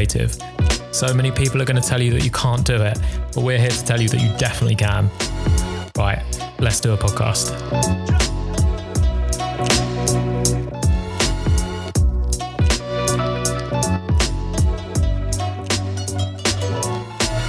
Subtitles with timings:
[0.00, 2.98] So many people are going to tell you that you can't do it,
[3.34, 5.10] but we're here to tell you that you definitely can.
[5.94, 6.22] Right,
[6.58, 7.50] let's do a podcast.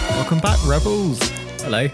[0.10, 1.22] Welcome back, Rebels.
[1.62, 1.88] Hello.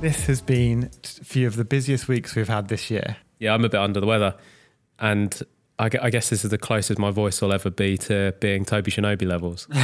[0.00, 3.18] This has been a few of the busiest weeks we've had this year.
[3.38, 4.36] Yeah, I'm a bit under the weather,
[4.98, 5.38] and
[5.80, 8.90] I, I guess this is the closest my voice will ever be to being Toby
[8.90, 9.66] Shinobi levels.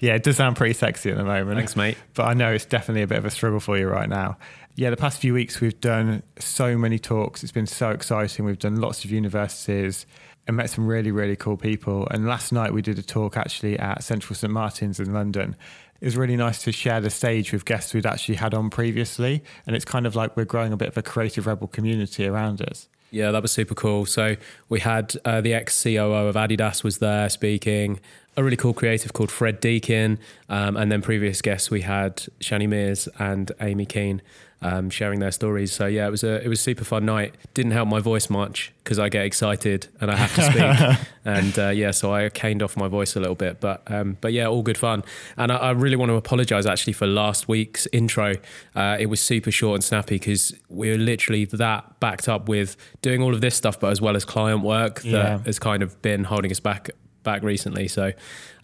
[0.00, 1.56] Yeah, it does sound pretty sexy at the moment.
[1.56, 1.96] Thanks, mate.
[2.14, 4.38] But I know it's definitely a bit of a struggle for you right now.
[4.76, 7.42] Yeah, the past few weeks we've done so many talks.
[7.42, 8.44] It's been so exciting.
[8.44, 10.06] We've done lots of universities
[10.46, 12.06] and met some really, really cool people.
[12.10, 15.56] And last night we did a talk actually at Central St Martin's in London.
[16.00, 19.42] It was really nice to share the stage with guests we'd actually had on previously.
[19.66, 22.62] And it's kind of like we're growing a bit of a creative rebel community around
[22.62, 22.88] us.
[23.10, 24.06] Yeah, that was super cool.
[24.06, 24.36] So
[24.68, 28.00] we had uh, the ex COO of Adidas was there speaking.
[28.36, 32.68] A really cool creative called Fred Deakin, um, and then previous guests we had Shani
[32.68, 34.22] Mears and Amy Keane
[34.60, 35.72] um, sharing their stories.
[35.72, 37.34] So yeah, it was a it was super fun night.
[37.54, 41.58] Didn't help my voice much because I get excited and I have to speak, and
[41.58, 43.60] uh, yeah, so I caned off my voice a little bit.
[43.60, 45.04] But um, but yeah, all good fun.
[45.36, 48.34] And I, I really want to apologise actually for last week's intro.
[48.74, 52.76] Uh, it was super short and snappy because we were literally that backed up with
[53.00, 55.38] doing all of this stuff, but as well as client work that Yeah.
[55.44, 56.90] has kind of been holding us back
[57.22, 57.86] back recently.
[57.88, 58.12] So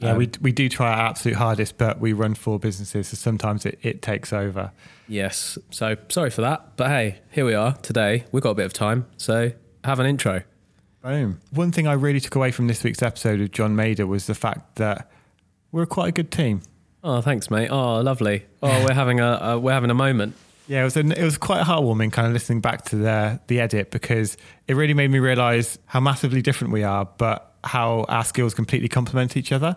[0.00, 3.08] Yeah, um, we, we do try our absolute hardest, but we run four businesses.
[3.08, 4.70] So sometimes it, it takes over.
[5.06, 6.76] Yes, so sorry for that.
[6.76, 8.24] But hey, here we are today.
[8.32, 9.52] We've got a bit of time, so
[9.84, 10.42] have an intro.
[11.02, 11.40] Boom.
[11.50, 14.34] One thing I really took away from this week's episode of John Maeda was the
[14.34, 15.10] fact that
[15.72, 16.62] we're quite a good team.
[17.02, 17.68] Oh, thanks, mate.
[17.68, 18.46] Oh, lovely.
[18.62, 20.34] Oh, we're having a, a we're having a moment.
[20.66, 23.60] Yeah, it was an, it was quite heartwarming, kind of listening back to the the
[23.60, 28.24] edit because it really made me realise how massively different we are, but how our
[28.24, 29.76] skills completely complement each other.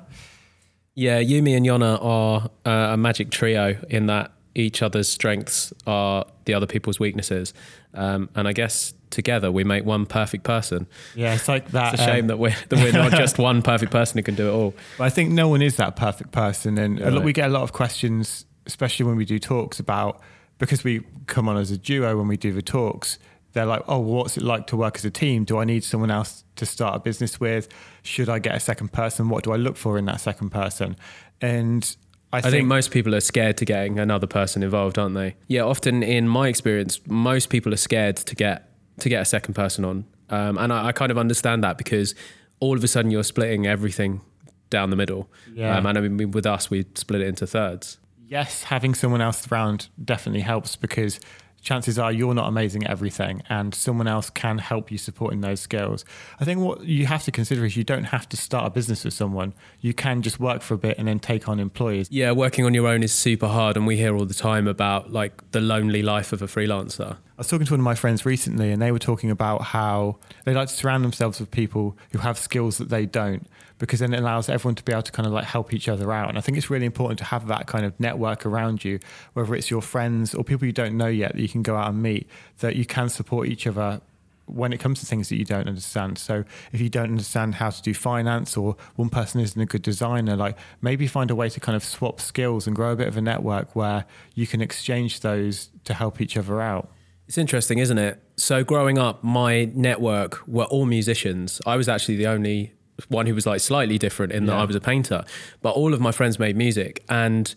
[0.95, 6.25] Yeah, Yumi and Yona are uh, a magic trio in that each other's strengths are
[6.45, 7.53] the other people's weaknesses,
[7.93, 10.87] um, and I guess together we make one perfect person.
[11.15, 11.93] Yeah, it's like that.
[11.93, 14.35] It's a shame um, that we're that we're not just one perfect person who can
[14.35, 14.73] do it all.
[14.97, 17.23] But I think no one is that perfect person, and a lot, Right.
[17.25, 20.21] we get a lot of questions, especially when we do talks about
[20.57, 23.19] because we come on as a duo when we do the talks.
[23.53, 25.43] They're like, "Oh, what's it like to work as a team?
[25.45, 27.67] Do I need someone else to start a business with?
[28.03, 29.29] Should I get a second person?
[29.29, 30.95] What do I look for in that second person?"
[31.41, 31.95] And
[32.33, 35.35] I, I think most people are scared to getting another person involved, aren't they?
[35.47, 39.53] Yeah, often in my experience, most people are scared to get to get a second
[39.53, 42.15] person on, um, and I, I kind of understand that because
[42.59, 44.21] all of a sudden you're splitting everything
[44.69, 45.29] down the middle.
[45.53, 45.77] Yeah.
[45.77, 47.99] Um, and I mean, with us, we split it into thirds.
[48.27, 51.19] yes, having someone else around definitely helps because
[51.67, 55.41] chances are you're not amazing at everything and someone else can help you support in
[55.41, 56.05] those skills.
[56.39, 59.03] I think what you have to consider is you don't have to start a business
[59.03, 59.53] with someone.
[59.81, 62.07] You can just work for a bit and then take on employees.
[62.09, 65.11] Yeah, working on your own is super hard, and we hear all the time about
[65.11, 67.17] like the lonely life of a freelancer.
[67.37, 70.17] I was talking to one of my friends recently and they were talking about how
[70.43, 73.45] they like to surround themselves with people who have skills that they don't
[73.77, 76.11] because then it allows everyone to be able to kind of like help each other
[76.11, 76.29] out.
[76.29, 78.99] And I think it's really important to have that kind of network around you,
[79.33, 81.89] whether it's your friends or people you don't know yet that you can go out
[81.89, 82.27] and meet,
[82.57, 84.01] that you can support each other
[84.47, 86.17] when it comes to things that you don't understand.
[86.17, 89.83] So if you don't understand how to do finance or one person isn't a good
[89.83, 93.07] designer, like maybe find a way to kind of swap skills and grow a bit
[93.07, 96.89] of a network where you can exchange those to help each other out.
[97.27, 98.21] It's interesting, isn't it?
[98.37, 101.61] So growing up, my network were all musicians.
[101.65, 102.73] I was actually the only
[103.09, 104.61] one who was like slightly different in that Yeah.
[104.61, 105.23] I was a painter,
[105.61, 107.03] but all of my friends made music.
[107.09, 107.53] And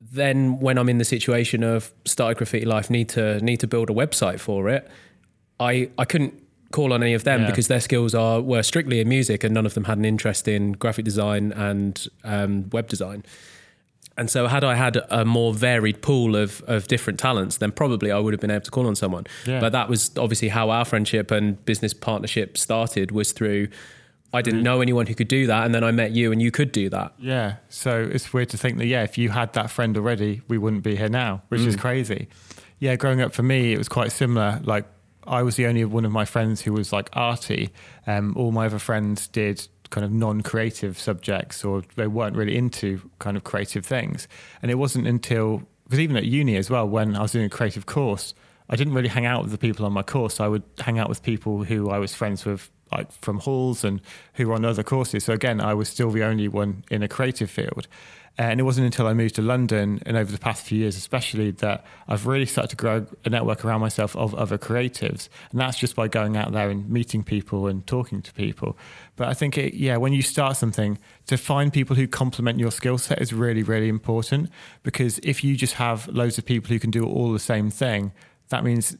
[0.00, 3.90] then when I'm in the situation of started graffiti life, need to need to build
[3.90, 4.88] a website for it,
[5.60, 6.34] I I couldn't
[6.72, 7.46] call on any of them Yeah.
[7.50, 10.48] because their skills are were strictly in music, and none of them had an interest
[10.48, 13.24] in graphic design and um, web design.
[14.20, 18.12] And so, had I had a more varied pool of, of different talents, then probably
[18.12, 19.26] I would have been able to call on someone.
[19.46, 19.60] Yeah.
[19.60, 23.68] But that was obviously how our friendship and business partnership started was through
[24.32, 26.50] I didn't know anyone who could do that, and then I met you, and you
[26.50, 27.14] could do that.
[27.18, 27.56] Yeah.
[27.68, 30.84] So it's weird to think that, yeah, if you had that friend already, we wouldn't
[30.84, 32.28] be here now, which is crazy.
[32.78, 34.60] Yeah, growing up for me, it was quite similar.
[34.62, 34.84] Like,
[35.26, 37.70] I was the only one of my friends who was like arty.
[38.06, 43.10] Um, all my other friends did kind of non-creative subjects or they weren't really into
[43.18, 44.28] kind of creative things.
[44.62, 47.50] And it wasn't until because even at uni as well, when I was doing a
[47.50, 48.32] creative course,
[48.68, 50.38] I didn't really hang out with the people on my course.
[50.38, 54.00] I would hang out with people who I was friends with like from halls and
[54.34, 55.24] who were on other courses.
[55.24, 57.88] So again, I was still the only one in a creative field.
[58.40, 60.96] Uh, and it wasn't until I moved to London and over the past few years,
[60.96, 65.28] especially, that I've really started to grow a network around myself of other creatives.
[65.50, 68.78] And that's just by going out there and meeting people and talking to people.
[69.16, 70.96] But I think, it, yeah, when you start something,
[71.26, 74.48] to find people who complement your skill set is really, really important.
[74.84, 78.10] Because if you just have loads of people who can do all the same thing,
[78.48, 78.96] that means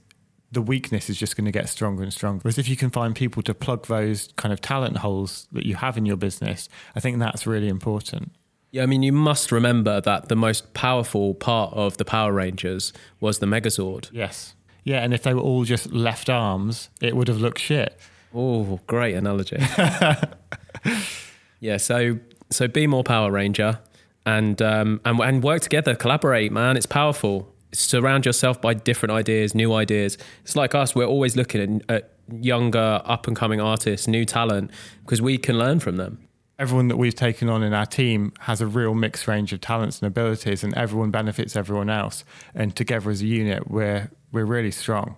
[0.53, 2.43] the weakness is just going to get stronger and stronger.
[2.43, 5.77] Whereas if you can find people to plug those kind of talent holes that you
[5.77, 8.33] have in your business, I think that's really important.
[8.73, 12.93] Yeah, I mean, you must remember that the most powerful part of the Power Rangers
[13.19, 14.09] was the Megazord.
[14.13, 14.55] Yes.
[14.85, 17.99] Yeah, and if they were all just left arms, it would have looked shit.
[18.33, 19.59] Oh, great analogy.
[21.61, 22.19] yeah, so
[22.51, 23.81] so be more Power Ranger
[24.25, 26.77] and um and and work together, collaborate, man.
[26.77, 27.53] It's powerful.
[27.73, 30.17] Surround yourself by different ideas, new ideas.
[30.43, 30.95] It's like us.
[30.95, 34.71] We're always looking at, at younger, up and coming artists, new talent,
[35.03, 36.29] because we can learn from them
[36.61, 40.01] everyone that we've taken on in our team has a real mixed range of talents
[40.01, 42.23] and abilities, and everyone benefits everyone else.
[42.55, 45.17] And together as a unit, we're we're really strong.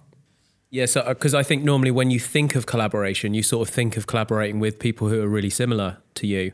[0.70, 3.74] Yeah, so because uh, I think normally when you think of collaboration, you sort of
[3.74, 6.52] think of collaborating with people who are really similar to you,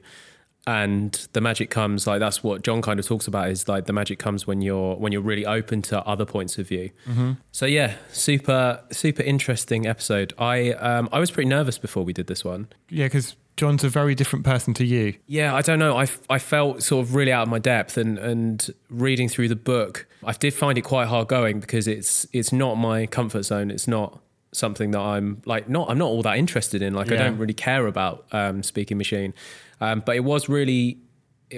[0.67, 3.93] and the magic comes like that's what John kind of talks about is like the
[3.93, 6.91] magic comes when you're when you're really open to other points of view.
[7.07, 7.33] Mm-hmm.
[7.53, 10.33] So yeah, super super interesting episode.
[10.39, 12.69] I um I was pretty nervous before we did this one.
[12.89, 15.15] Yeah, because John's a very different person to you.
[15.27, 15.99] Yeah, I don't know.
[15.99, 19.57] I, I felt sort of really out of my depth, and and reading through the
[19.57, 23.73] book, I did find it quite hard going because it's it's not my comfort zone.
[23.73, 24.21] It's not
[24.53, 26.95] something that I'm like not I'm not all that interested in.
[26.95, 27.15] Like yeah.
[27.15, 29.35] I don't really care about um, speaking machine,
[29.81, 30.99] um, but it was really,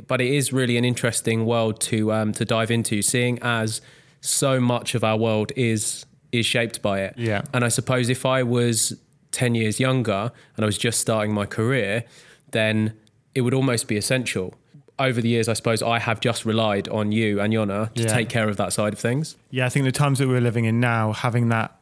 [0.06, 3.02] but it is really an interesting world to um, to dive into.
[3.02, 3.82] Seeing as
[4.23, 7.14] so much of our world is is shaped by it.
[7.19, 8.99] Yeah, and I suppose if I was
[9.32, 12.05] 10 years younger and I was just starting my career,
[12.50, 12.94] then
[13.35, 14.55] it would almost be essential.
[14.99, 18.09] Over the years, I suppose I have just relied on you and Yona to yeah.
[18.09, 19.37] take care of that side of things.
[19.50, 21.75] Yeah, I think the times that we're living in now, having that,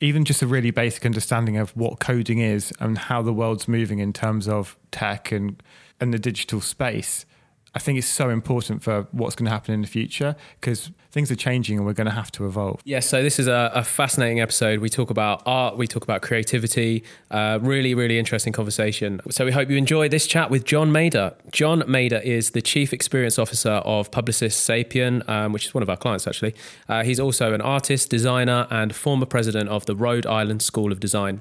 [0.00, 4.00] even just a really basic understanding of what coding is and how the world's moving
[4.00, 5.62] in terms of tech and,
[6.00, 7.26] and the digital space,
[7.74, 11.30] I think it's so important for what's going to happen in the future because things
[11.30, 12.80] are changing and we're going to have to evolve.
[12.84, 14.78] Yeah, so this is a, a fascinating episode.
[14.78, 19.20] We talk about art, we talk about creativity, uh, really, really interesting conversation.
[19.30, 21.34] So we hope you enjoy this chat with John Maeda.
[21.50, 25.90] John Maeda is the Chief Experience Officer of Publicis Sapient, um, which is one of
[25.90, 26.54] our clients actually.
[26.88, 31.00] Uh, he's also an artist, designer, and former president of the Rhode Island School of
[31.00, 31.40] Design.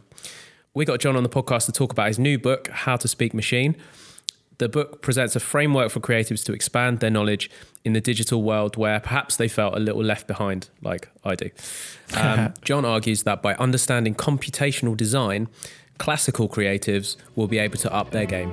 [0.74, 3.35] We got John on the podcast to talk about his new book, How to Speak
[3.35, 3.75] Machine.
[4.60, 7.50] The book presents a framework for creatives to expand their knowledge
[7.84, 11.50] in the digital world where perhaps they felt a little left behind, like I do.
[12.16, 15.48] Um, John argues that by understanding computational design,
[15.98, 18.52] classical creatives will be able to up their game.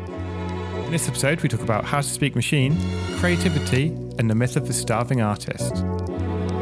[0.85, 2.77] In this episode, we talk about how to speak machine,
[3.19, 3.89] creativity,
[4.19, 5.75] and the myth of the starving artist.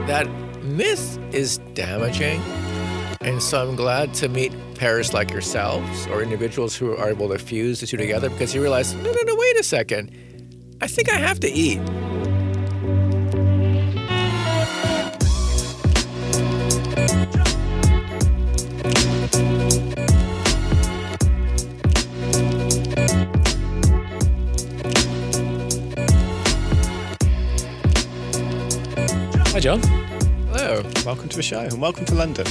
[0.06, 0.28] That
[0.62, 2.42] myth is damaging
[3.20, 7.38] and so I'm glad to meet pairs like yourselves or individuals who are able to
[7.38, 10.10] fuse the two together because you realize, no, no, no, wait a second.
[10.80, 11.80] I think I have to eat.
[29.48, 29.80] Hi, John.
[30.52, 30.82] Hello.
[31.04, 32.46] Welcome to the show and welcome to London.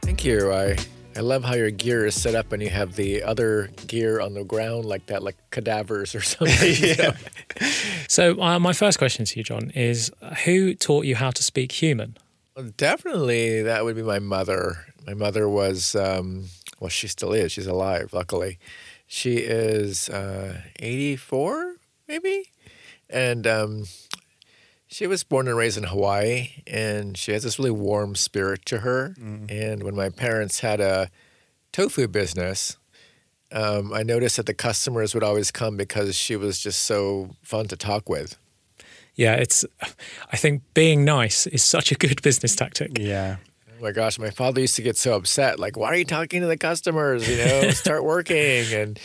[0.00, 0.50] Thank you.
[0.50, 0.76] I
[1.16, 4.34] I love how your gear is set up and you have the other gear on
[4.34, 6.74] the ground like that, like cadavers or something.
[6.78, 7.16] yeah.
[8.08, 10.12] so uh, my first question to you, John, is
[10.44, 12.16] who taught you how to speak human?
[12.56, 14.86] Well, definitely, that would be my mother.
[15.06, 16.46] My mother was, um,
[16.78, 17.52] well, she still is.
[17.52, 18.58] She's alive, luckily.
[19.06, 21.76] She is uh, 84,
[22.06, 22.44] maybe,
[23.08, 23.84] and um,
[24.90, 28.78] she was born and raised in Hawaii, and she has this really warm spirit to
[28.78, 29.14] her.
[29.18, 29.50] Mm.
[29.50, 31.10] And when my parents had a
[31.72, 32.76] tofu business,
[33.52, 37.68] um, I noticed that the customers would always come because she was just so fun
[37.68, 38.36] to talk with.
[39.14, 39.64] Yeah, it's.
[40.32, 42.98] I think being nice is such a good business tactic.
[42.98, 43.36] Yeah.
[43.68, 45.60] Oh my gosh, my father used to get so upset.
[45.60, 47.28] Like, why are you talking to the customers?
[47.28, 48.72] You know, start working.
[48.72, 48.98] And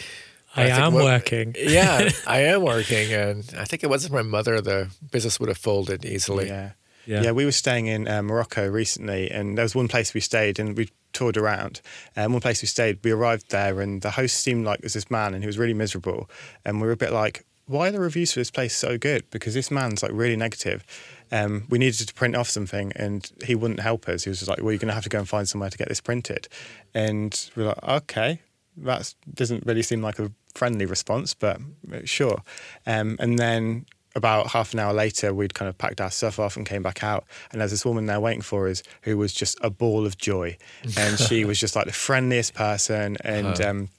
[0.56, 1.56] I, I am what, working.
[1.60, 5.58] yeah, I am working, and I think it wasn't my mother, the business would have
[5.58, 6.48] folded easily.
[6.48, 6.72] Yeah,
[7.06, 7.24] Yeah.
[7.24, 10.60] Yeah, we were staying in uh, Morocco recently, and there was one place we stayed,
[10.60, 11.82] and we toured around.
[12.16, 15.12] And one place we stayed, we arrived there, and the host seemed like was this
[15.12, 16.30] man, and he was really miserable.
[16.64, 19.30] And we were a bit like, why are the reviews for this place so good?
[19.32, 20.86] Because this man's like really negative.
[21.32, 24.24] Um, we needed to print off something, and he wouldn't help us.
[24.24, 25.78] He was just like, well, you're going to have to go and find somewhere to
[25.78, 26.48] get this printed.
[26.94, 28.42] And we we're like, okay,
[28.78, 31.60] that doesn't really seem like a friendly response, but
[31.94, 32.42] uh, sure.
[32.88, 33.86] Um, and then
[34.16, 37.04] about half an hour later, we'd kind of packed our stuff off and came back
[37.04, 37.26] out.
[37.52, 40.58] And there's this woman there waiting for us who was just a ball of joy.
[40.98, 43.18] And she was just like the friendliest person.
[43.22, 43.90] And um,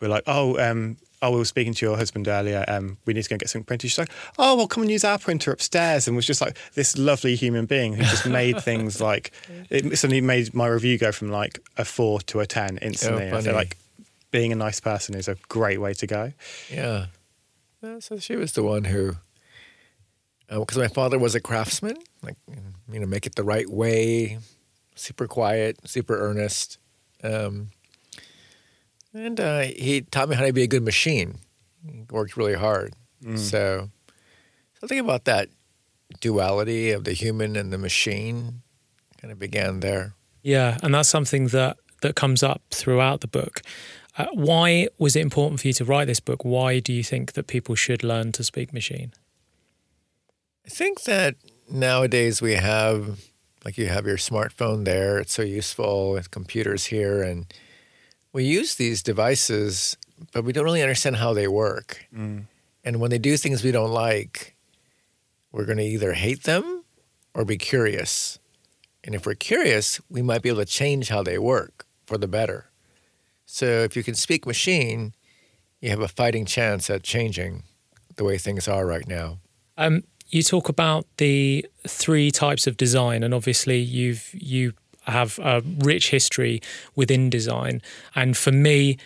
[0.00, 2.64] we're like, oh, um, oh, we were speaking to your husband earlier.
[2.68, 3.90] Um, we need to go and get something printed.
[3.90, 6.06] She's like, oh, well, come and use our printer upstairs.
[6.06, 9.32] And was just like this lovely human being who just made things like,
[9.68, 13.26] it suddenly made my review go from like a four to a 10 instantly.
[13.26, 13.44] I funny.
[13.46, 13.76] feel like
[14.30, 16.32] being a nice person is a great way to go.
[16.70, 17.06] Yeah.
[17.82, 19.16] Uh, so she was the one who,
[20.48, 22.36] because my father was a craftsman, like,
[22.90, 24.38] you know, make it the right way,
[24.94, 26.78] super quiet, super earnest.
[27.22, 27.68] Um,
[29.14, 31.38] and uh, he taught me how to be a good machine.
[31.86, 32.94] He worked really hard.
[33.36, 33.90] So,
[34.80, 35.48] so think about that
[36.20, 38.62] duality of the human and the machine
[39.20, 40.14] kind of began there.
[40.42, 43.60] Yeah, and that's something that that comes up throughout the book.
[44.18, 46.44] Uh, why was it important for you to write this book?
[46.44, 49.12] Why do you think that people should learn to speak machine?
[50.66, 51.36] I think that
[51.70, 53.20] nowadays we have,
[53.64, 57.46] like you have your smartphone there, it's so useful with computers here, and
[58.32, 59.96] we use these devices,
[60.32, 62.06] but we don't really understand how they work.
[62.84, 64.56] And when they do things we don't like,
[65.52, 66.84] we're going to either hate them
[67.34, 68.38] or be curious.
[69.04, 72.28] And if we're curious, we might be able to change how they work for the
[72.28, 72.67] better.
[73.50, 75.14] So if you can speak machine,
[75.80, 77.62] you have a fighting chance at changing
[78.16, 79.38] the way things are right now.
[79.78, 84.74] Um, you talk about the three types of design, and obviously you've you
[85.04, 86.60] have a rich history
[86.94, 87.80] within design.
[88.14, 88.98] And for me,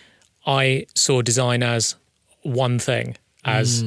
[0.45, 1.95] I saw design as
[2.41, 3.81] one thing, as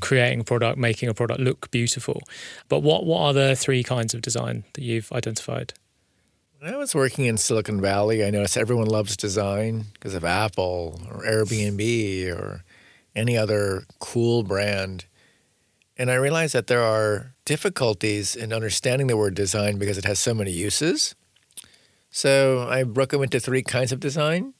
[0.00, 2.22] creating a product, making a product look beautiful.
[2.68, 5.74] But what what are the three kinds of design that you've identified?
[6.62, 11.00] When I was working in Silicon Valley, I noticed everyone loves design because of Apple
[11.10, 12.62] or Airbnb or
[13.16, 15.06] any other cool brand.
[15.98, 20.20] And I realized that there are difficulties in understanding the word design because it has
[20.20, 21.16] so many uses.
[22.12, 24.54] So I broke them into three kinds of design.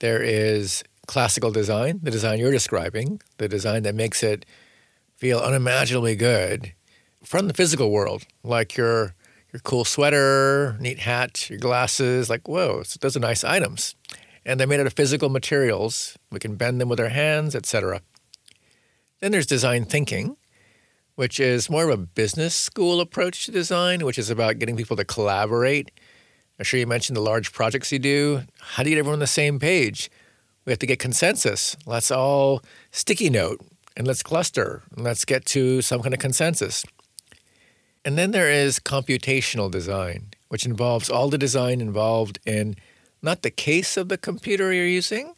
[0.00, 4.44] There is classical design, the design you're describing, the design that makes it
[5.14, 6.72] feel unimaginably good
[7.22, 9.14] from the physical world, like your
[9.52, 13.94] your cool sweater, neat hat, your glasses, like whoa, those are nice items.
[14.44, 16.16] And they're made out of physical materials.
[16.30, 18.00] We can bend them with our hands, etc.
[19.20, 20.36] Then there's design thinking,
[21.14, 24.96] which is more of a business school approach to design, which is about getting people
[24.96, 25.90] to collaborate.
[26.58, 28.42] I'm sure you mentioned the large projects you do.
[28.60, 30.10] How do you get everyone on the same page?
[30.64, 31.76] We have to get consensus.
[31.86, 33.60] Let's all sticky note
[33.96, 36.84] and let's cluster and let's get to some kind of consensus.
[38.04, 42.76] And then there is computational design, which involves all the design involved in
[43.22, 45.34] not the case of the computer you're using,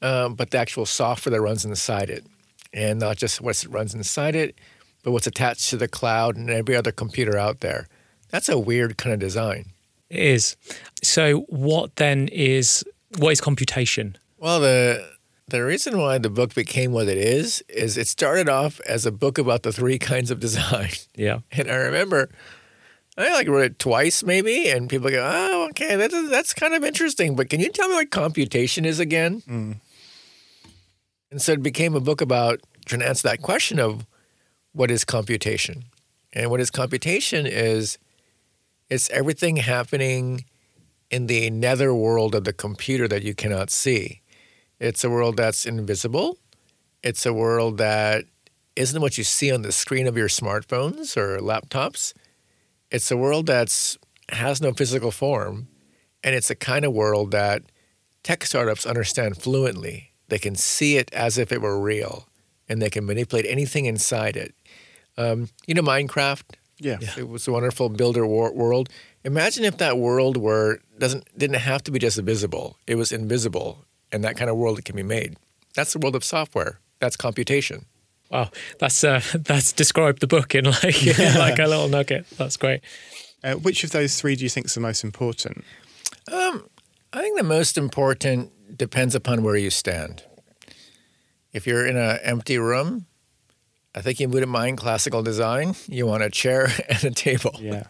[0.00, 2.24] um, but the actual software that runs inside it.
[2.72, 4.54] And not just what runs inside it,
[5.02, 7.88] but what's attached to the cloud and every other computer out there.
[8.30, 9.72] That's a weird kind of design.
[10.10, 10.56] It is.
[11.02, 12.84] So what then is
[13.16, 14.16] what is computation?
[14.38, 15.17] Well, the
[15.48, 19.12] the reason why the book became what it is is it started off as a
[19.12, 20.90] book about the three kinds of design.
[21.14, 21.40] Yeah.
[21.52, 22.28] And I remember
[23.18, 26.84] I like wrote it twice maybe, and people go, "Oh, okay, that's that's kind of
[26.84, 29.42] interesting." But can you tell me what computation is again?
[29.48, 29.76] Mm.
[31.32, 34.06] And so it became a book about trying to answer that question of
[34.72, 35.86] what is computation,
[36.32, 37.98] and what is computation is
[38.88, 40.44] it's everything happening
[41.10, 44.20] in the nether world of the computer that you cannot see.
[44.80, 46.38] It's a world that's invisible.
[47.02, 48.24] It's a world that
[48.76, 52.12] isn't what you see on the screen of your smartphones or laptops.
[52.90, 53.98] It's a world that's
[54.30, 55.68] has no physical form,
[56.22, 57.62] and it's a kind of world that
[58.22, 60.12] tech startups understand fluently.
[60.28, 62.28] They can see it as if it were real,
[62.68, 64.54] and they can manipulate anything inside it.
[65.16, 66.44] Um, you know Minecraft?
[66.78, 66.98] Yeah.
[67.16, 68.88] It was a wonderful builder wor- world.
[69.24, 72.76] Imagine if that world were doesn't didn't have to be just visible.
[72.86, 75.36] It was invisible, and that kind of world that can be made.
[75.74, 76.80] That's the world of software.
[77.00, 77.86] That's computation.
[78.30, 82.26] Wow, that's uh, that's described the book in like like a little nugget.
[82.36, 82.80] That's great.
[83.42, 85.64] Uh, which of those three do you think is the most important?
[87.12, 90.24] I think the most important depends upon where you stand.
[91.52, 93.06] If you're in an empty room,
[93.94, 95.74] I think you wouldn't mind classical design.
[95.86, 97.56] You want a chair and a table.
[97.58, 97.84] Yeah.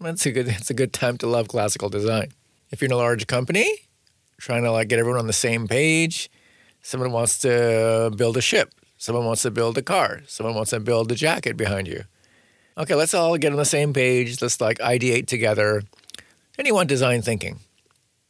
[0.00, 0.48] That's a good.
[0.48, 2.32] It's a good time to love classical design.
[2.70, 3.70] If you're in a large company,
[4.38, 6.30] trying to like get everyone on the same page,
[6.82, 10.80] someone wants to build a ship, someone wants to build a car, someone wants to
[10.80, 12.04] build a jacket behind you.
[12.76, 14.42] Okay, let's all get on the same page.
[14.42, 15.82] Let's like ideate together.
[16.58, 17.60] And you want design thinking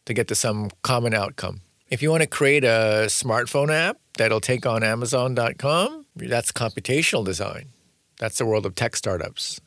[0.04, 1.62] to get to some common outcome.
[1.88, 7.70] If you want to create a smartphone app that'll take on Amazon.com, that's computational design.
[8.18, 9.60] That's the world of tech startups.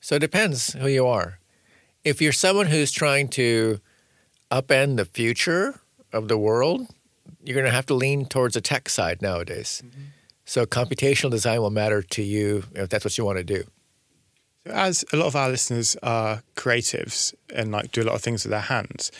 [0.00, 1.38] So it depends who you are.
[2.04, 3.80] If you're someone who's trying to
[4.50, 5.80] upend the future
[6.12, 6.86] of the world,
[7.44, 9.82] you're going to have to lean towards the tech side nowadays.
[9.84, 10.00] Mm-hmm.
[10.44, 13.64] So computational design will matter to you if that's what you want to do.
[14.66, 18.22] So As a lot of our listeners are creatives and like do a lot of
[18.22, 19.12] things with their hands,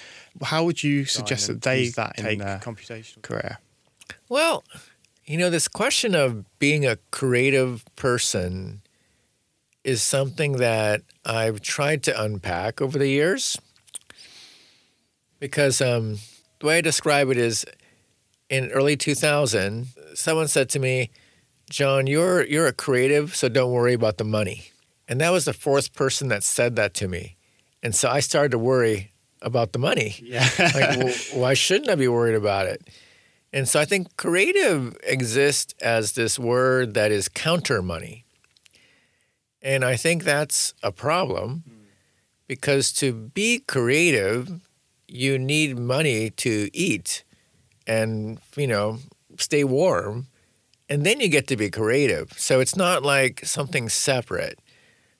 [0.42, 3.58] how would you suggest that they that take their computational career?
[4.28, 4.64] Well,
[5.26, 8.80] you know, this question of being a creative person
[9.85, 13.58] is something that I've tried to unpack over the years.
[15.40, 16.18] Because um,
[16.61, 17.64] the way I describe it is
[18.49, 21.11] in early 2000, someone said to me,
[21.71, 24.71] John, you're, you're a creative, so don't worry about the money.
[25.07, 27.37] And that was the fourth person that said that to me.
[27.83, 30.16] And so I started to worry about the money.
[30.23, 30.49] Yeah.
[30.59, 32.88] like, well, why shouldn't I be worried about it?
[33.52, 38.25] And so I think creative exists as this word that is counter money.
[39.62, 41.64] And I think that's a problem
[42.47, 44.67] because to be creative,
[45.08, 47.24] you need money to eat
[47.86, 48.98] and, you know,
[49.38, 50.26] stay warm.
[50.88, 52.32] And then you get to be creative.
[52.36, 54.58] So it's not like something separate,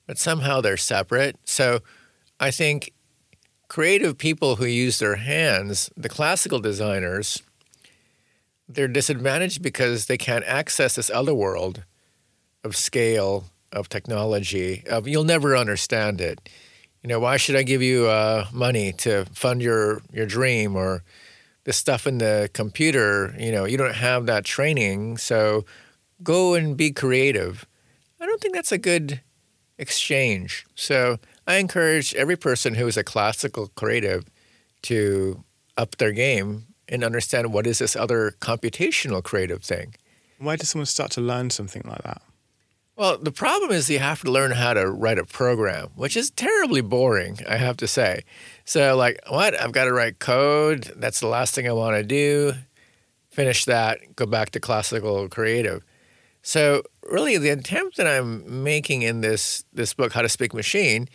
[0.07, 1.37] but somehow they're separate.
[1.45, 1.79] So
[2.39, 2.93] I think
[3.67, 7.41] creative people who use their hands, the classical designers,
[8.67, 11.83] they're disadvantaged because they can't access this other world
[12.63, 14.83] of scale, of technology.
[14.87, 16.49] Of you'll never understand it.
[17.03, 21.03] You know, why should I give you uh, money to fund your your dream or
[21.63, 23.33] the stuff in the computer?
[23.37, 25.65] You know, you don't have that training, so
[26.21, 27.65] go and be creative.
[28.19, 29.21] I don't think that's a good
[29.77, 30.65] exchange.
[30.75, 34.25] So I encourage every person who is a classical creative
[34.83, 35.43] to
[35.77, 39.95] up their game and understand what is this other computational creative thing.
[40.37, 42.21] Why does someone start to learn something like that?
[42.99, 46.31] Well, the problem is you have to learn how to write a program, which is
[46.31, 48.25] terribly boring, I have to say.
[48.65, 49.57] So, like, what?
[49.57, 50.91] I've got to write code.
[50.97, 52.55] That's the last thing I want to do.
[53.31, 55.85] Finish that, go back to classical creative.
[56.41, 61.07] So, really, the attempt that I'm making in this, this book, How to Speak Machine,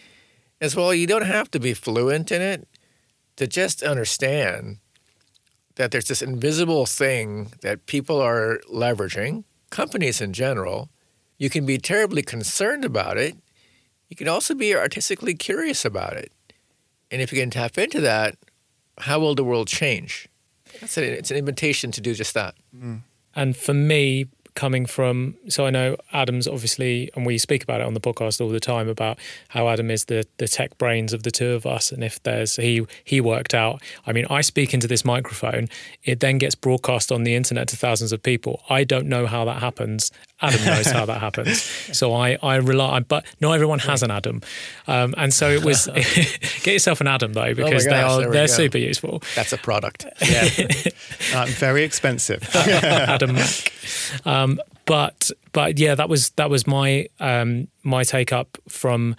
[0.63, 2.67] is well, you don't have to be fluent in it
[3.37, 4.79] to just understand
[5.75, 10.89] that there's this invisible thing that people are leveraging, companies in general.
[11.45, 13.37] You can be terribly concerned about it.
[14.09, 16.33] You can also be artistically curious about it.
[17.11, 18.37] And if you can tap into that,
[18.97, 20.27] how will the world change?
[20.81, 22.55] That's an, it's an invitation to do just that.
[22.75, 23.03] Mm.
[23.35, 27.87] And for me, coming from so I know Adam's obviously and we speak about it
[27.87, 31.25] on the podcast all the time about how Adam is the the tech brains of
[31.25, 34.73] the two of us and if there's he he worked out I mean I speak
[34.73, 35.69] into this microphone
[36.05, 39.45] it then gets broadcast on the internet to thousands of people I don't know how
[39.47, 41.63] that happens Adam knows how that happens
[41.93, 44.41] so I I rely but not everyone has an Adam
[44.87, 45.87] um, and so it was
[46.63, 48.63] get yourself an Adam though Oh because gosh, they are they're go.
[48.63, 50.07] super useful That's a product.
[50.25, 50.49] Yeah.
[51.35, 52.43] uh, very expensive.
[52.55, 53.73] Adam Mack.
[54.25, 54.44] Um,
[54.85, 59.17] but but yeah, that was that was my um, my take up from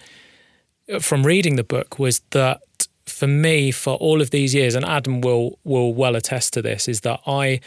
[1.00, 2.60] from reading the book was that
[3.06, 6.88] for me for all of these years, and Adam will will well attest to this,
[6.88, 7.60] is that I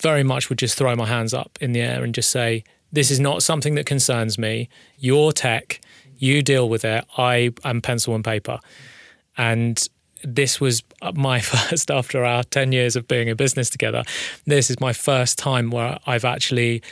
[0.00, 3.10] very much would just throw my hands up in the air and just say, "This
[3.10, 4.68] is not something that concerns me.
[4.98, 5.80] Your tech,
[6.16, 7.04] you deal with it.
[7.16, 8.58] I am pencil and paper."
[9.36, 9.86] And
[10.24, 10.82] this was
[11.14, 14.02] my first after our 10 years of being in business together
[14.46, 16.82] this is my first time where i've actually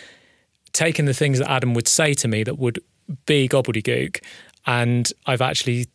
[0.73, 2.79] taken the things that adam would say to me that would
[3.27, 4.23] be gobbledygook
[4.67, 5.87] and i've actually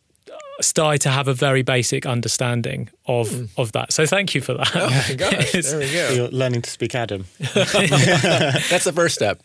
[0.60, 4.70] started to have a very basic understanding of of that so thank you for that
[4.74, 6.10] Oh my gosh, there we go.
[6.10, 7.24] You're learning to speak Adam.
[7.38, 9.42] That's the first step.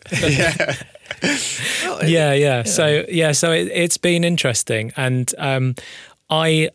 [1.22, 2.62] Well, yeah, yeah.
[2.62, 5.74] So yeah, so it, it's been interesting, and um,
[6.30, 6.70] I.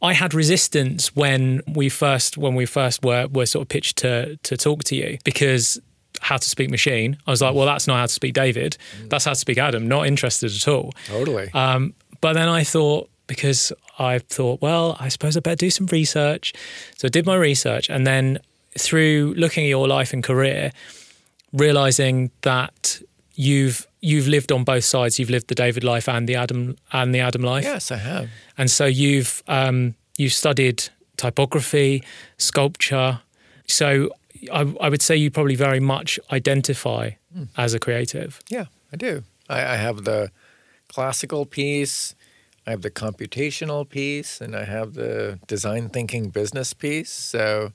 [0.00, 4.36] I had resistance when we first when we first were were sort of pitched to
[4.36, 5.80] to talk to you because
[6.20, 7.18] how to speak machine.
[7.26, 8.76] I was like, well, that's not how to speak David.
[9.08, 9.88] That's how to speak Adam.
[9.88, 10.92] Not interested at all.
[11.06, 11.50] Totally.
[11.52, 15.86] Um, but then I thought, because I thought, well, I suppose I better do some
[15.86, 16.52] research.
[16.96, 17.90] So I did my research.
[17.90, 18.38] And then
[18.78, 20.70] through looking at your life and career,
[21.52, 23.02] realizing that
[23.34, 25.18] you've you've lived on both sides.
[25.18, 27.64] You've lived the David life and the Adam and the Adam life.
[27.64, 28.30] Yes, I have.
[28.58, 32.02] And so you've um, you've studied typography,
[32.38, 33.20] sculpture.
[33.66, 34.10] So
[34.52, 37.48] I, I, would say you probably very much identify mm.
[37.56, 38.40] as a creative.
[38.48, 39.22] Yeah, I do.
[39.48, 40.30] I, I have the
[40.88, 42.14] classical piece.
[42.66, 47.10] I have the computational piece and I have the design thinking business piece.
[47.10, 47.72] So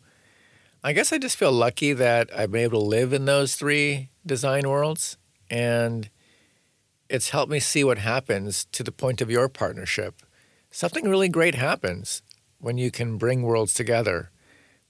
[0.84, 4.10] I guess I just feel lucky that I've been able to live in those three
[4.26, 5.18] design worlds.
[5.50, 6.10] And
[7.10, 10.22] it's helped me see what happens to the point of your partnership.
[10.72, 12.22] Something really great happens
[12.60, 14.30] when you can bring worlds together.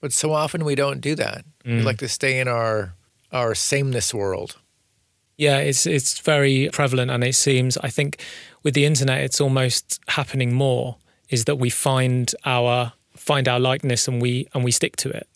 [0.01, 1.45] But so often we don't do that.
[1.65, 1.77] Mm.
[1.77, 2.93] We like to stay in our
[3.31, 4.57] our sameness world.
[5.37, 8.23] Yeah, it's it's very prevalent, and it seems I think
[8.63, 10.97] with the internet, it's almost happening more.
[11.29, 15.27] Is that we find our find our likeness and we and we stick to it.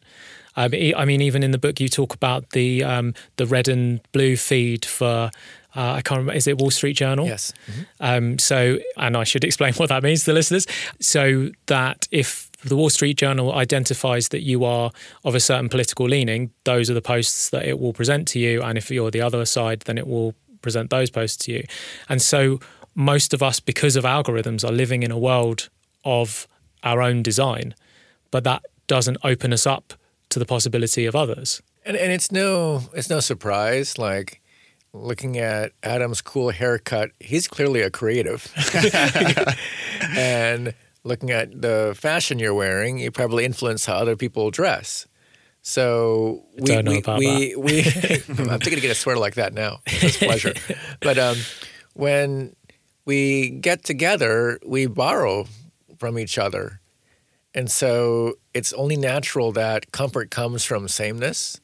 [0.55, 4.01] Um, I mean, even in the book, you talk about the um, the red and
[4.11, 5.31] blue feed for.
[5.73, 6.33] Uh, I can't remember.
[6.33, 7.25] Is it Wall Street Journal?
[7.25, 7.53] Yes.
[7.71, 7.81] Mm-hmm.
[8.01, 10.67] Um, so, and I should explain what that means to the listeners.
[10.99, 14.91] So that if the Wall Street Journal identifies that you are
[15.23, 18.61] of a certain political leaning, those are the posts that it will present to you.
[18.61, 21.63] And if you're the other side, then it will present those posts to you.
[22.09, 22.59] And so
[22.93, 25.69] most of us, because of algorithms, are living in a world
[26.03, 26.47] of
[26.83, 27.75] our own design,
[28.29, 29.93] but that doesn't open us up
[30.31, 31.61] to the possibility of others.
[31.85, 34.41] And, and it's no it's no surprise like
[34.93, 38.51] looking at Adam's cool haircut, he's clearly a creative.
[40.17, 45.07] and looking at the fashion you're wearing, you probably influence how other people dress.
[45.61, 49.79] So we we, we, we I'm thinking to get a sweater like that now.
[49.85, 50.53] It's pleasure.
[51.01, 51.37] but um,
[51.93, 52.55] when
[53.05, 55.45] we get together, we borrow
[55.99, 56.80] from each other.
[57.53, 61.59] And so it's only natural that comfort comes from sameness.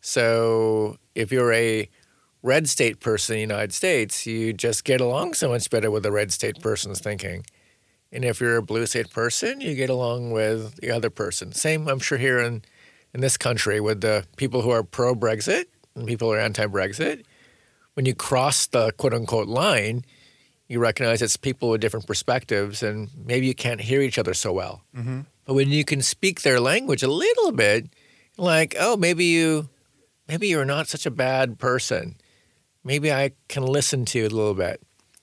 [0.00, 1.88] So if you're a
[2.42, 6.02] red state person in the United States, you just get along so much better with
[6.02, 7.44] the red state person's thinking.
[8.10, 11.52] And if you're a blue state person, you get along with the other person.
[11.52, 12.62] Same, I'm sure, here in,
[13.12, 16.66] in this country with the people who are pro Brexit and people who are anti
[16.66, 17.24] Brexit.
[17.94, 20.04] When you cross the quote unquote line,
[20.68, 24.52] you recognize it's people with different perspectives and maybe you can't hear each other so
[24.52, 24.82] well.
[24.94, 25.20] Mm-hmm.
[25.46, 27.86] But when you can speak their language a little bit,
[28.36, 29.70] like, oh, maybe you,
[30.28, 32.16] maybe you're not such a bad person.
[32.84, 34.82] Maybe I can listen to you a little bit.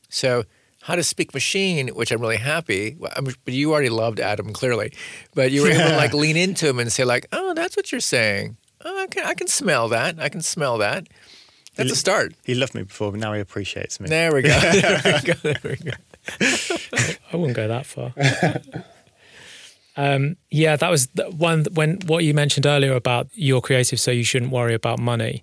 [0.09, 0.45] So
[0.85, 2.95] how to speak machine, which I'm really happy.
[2.99, 4.93] but you already loved Adam clearly,
[5.33, 7.91] but you were able to like lean into him and say like, "Oh, that's what
[7.91, 8.57] you're saying.
[8.83, 10.19] Oh, I can I can smell that.
[10.19, 11.07] I can smell that."
[11.75, 12.33] That's he, a start.
[12.43, 14.07] He loved me before, but now he appreciates me.
[14.07, 14.49] There we go.
[14.59, 15.33] there we go.
[15.41, 15.91] There we go.
[17.31, 18.13] I wouldn't go that far.
[19.97, 21.07] Um, yeah, that was
[21.37, 25.41] one when what you mentioned earlier about you're creative, so you shouldn't worry about money.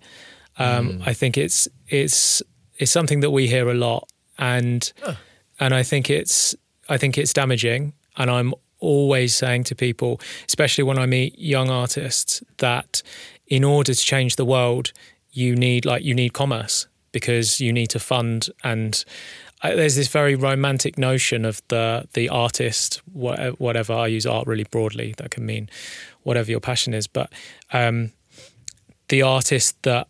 [0.58, 1.02] Um, mm.
[1.06, 2.42] I think it's it's
[2.76, 5.14] it's something that we hear a lot, and huh
[5.62, 6.56] and I think it's
[6.88, 7.92] I think it's damaging.
[8.16, 13.02] And I'm always saying to people, especially when I meet young artists, that
[13.46, 14.92] in order to change the world,
[15.32, 19.04] you need like you need commerce because you need to fund and
[19.62, 24.64] uh, there's this very romantic notion of the the artist whatever I use art really
[24.64, 25.68] broadly that can mean
[26.22, 27.32] whatever your passion is but
[27.72, 28.12] um,
[29.08, 30.08] the artist that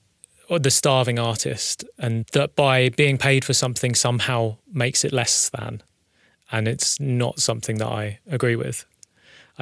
[0.52, 5.48] or the starving artist, and that by being paid for something somehow makes it less
[5.48, 5.82] than.
[6.50, 8.84] And it's not something that I agree with.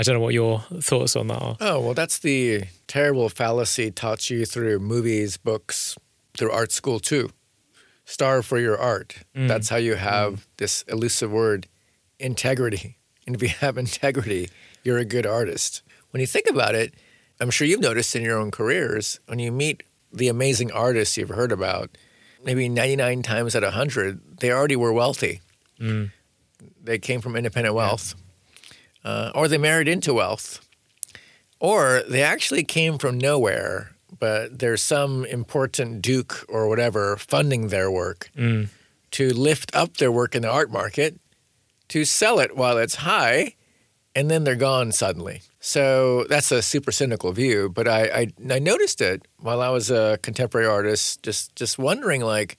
[0.01, 1.57] I don't know what your thoughts on that are.
[1.61, 5.95] Oh, well, that's the terrible fallacy taught you through movies, books,
[6.39, 7.29] through art school too.
[8.07, 9.19] Starve for your art.
[9.37, 9.47] Mm.
[9.47, 10.47] That's how you have mm.
[10.57, 11.69] this elusive word,
[12.19, 12.97] integrity.
[13.27, 14.49] And if you have integrity,
[14.83, 15.83] you're a good artist.
[16.11, 16.95] When you think about it,
[17.39, 21.29] I'm sure you've noticed in your own careers, when you meet the amazing artists you've
[21.29, 21.91] heard about,
[22.43, 25.43] maybe 99 times out of 100, they already were wealthy.
[25.79, 26.11] Mm.
[26.83, 28.17] They came from independent wealth,
[29.05, 30.67] uh, or they married into wealth,
[31.59, 37.91] or they actually came from nowhere, but there's some important duke or whatever funding their
[37.91, 38.69] work mm.
[39.13, 41.19] to lift up their work in the art market,
[41.89, 43.55] to sell it while it's high,
[44.15, 45.43] and then they're gone suddenly.
[45.61, 49.91] So that's a super cynical view, but I, I, I noticed it while I was
[49.91, 52.57] a contemporary artist, just just wondering like,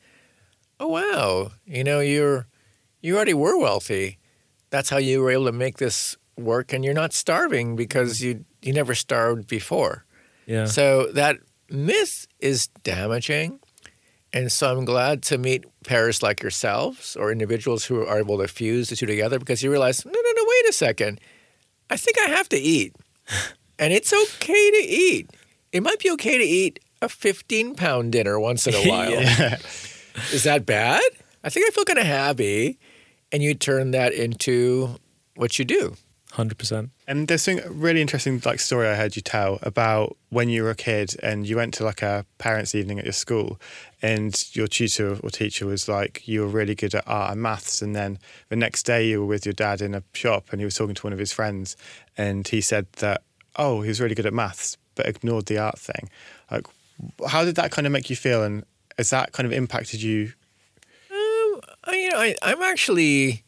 [0.80, 2.48] oh wow, you know you're
[3.02, 4.20] you already were wealthy.
[4.70, 8.46] That's how you were able to make this work, and you're not starving because you
[8.62, 10.06] you never starved before.
[10.46, 10.66] Yeah.
[10.66, 11.38] So that
[11.70, 13.60] myth is damaging,
[14.34, 18.48] and so I'm glad to meet pairs like yourselves or individuals who are able to
[18.48, 21.20] fuse the two together because you realize no no no wait a second
[21.92, 22.96] I think I have to eat.
[23.80, 25.30] and it's okay to eat.
[25.74, 29.12] It might be okay to eat a 15 pound dinner once in a while.
[29.12, 29.58] yeah.
[30.32, 31.04] Is that bad?
[31.44, 32.80] I think I feel kind of happy.
[33.34, 34.96] And you turn that into
[35.36, 35.96] what you do.
[36.32, 36.92] Hundred percent.
[37.08, 40.70] And there's a really interesting like story I heard you tell about when you were
[40.70, 43.60] a kid and you went to like a parents' evening at your school,
[44.02, 47.82] and your tutor or teacher was like, you were really good at art and maths,
[47.82, 48.18] and then
[48.48, 50.96] the next day you were with your dad in a shop and he was talking
[50.96, 51.76] to one of his friends,
[52.18, 53.24] and he said that
[53.58, 56.10] oh he was really good at maths but ignored the art thing.
[56.50, 56.66] Like,
[57.28, 58.64] how did that kind of make you feel, and
[58.98, 60.32] has that kind of impacted you?
[61.12, 63.44] Um, I, you know, I, I'm actually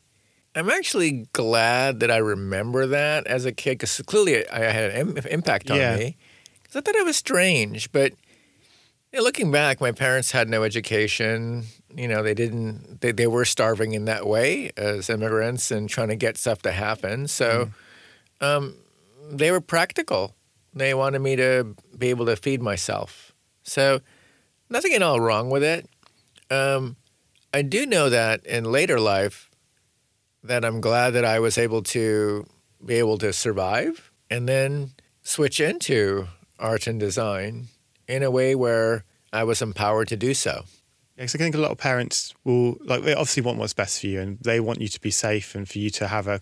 [0.56, 5.08] I'm actually glad that I remember that as a kid because clearly I had an
[5.18, 5.96] Im- impact on Yeah.
[5.98, 6.18] me.
[6.62, 8.12] Because I thought it was strange, but
[9.12, 11.66] you know, looking back, my parents had no education.
[11.96, 13.02] You know, they didn't.
[13.02, 16.72] They, they were starving in that way as immigrants and trying to get stuff to
[16.72, 17.28] happen.
[17.28, 17.70] So,
[18.42, 18.76] um,
[19.30, 20.36] they were practical.
[20.74, 23.32] They wanted me to be able to feed myself.
[23.62, 24.02] So,
[24.70, 25.88] nothing at all wrong with it.
[26.50, 26.96] Um,
[27.54, 29.52] I do know that in later life,
[30.44, 32.46] that I'm glad that I was able to
[32.86, 36.28] be able to survive and then switch into
[36.60, 37.68] art and design
[38.08, 40.66] in a way where I was empowered to do so.
[41.18, 44.02] Yeah, 'cause I think a lot of parents will like they obviously want what's best
[44.02, 46.42] for you, and they want you to be safe and for you to have a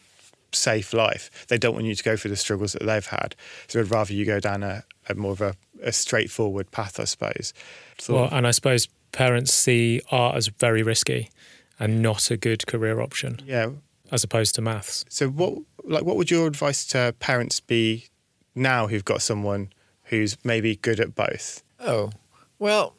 [0.53, 1.29] safe life.
[1.47, 3.35] They don't want you to go through the struggles that they've had.
[3.67, 7.05] So they'd rather you go down a, a more of a, a straightforward path, I
[7.05, 7.53] suppose.
[7.97, 11.29] Sort Well, and I suppose parents see art as very risky
[11.79, 13.69] and not a good career option yeah.
[14.11, 15.05] As opposed to maths.
[15.09, 18.09] So what like what would your advice to parents be
[18.53, 19.71] now who've got someone
[20.05, 21.63] who's maybe good at both?
[21.79, 22.11] Oh,
[22.59, 22.95] well,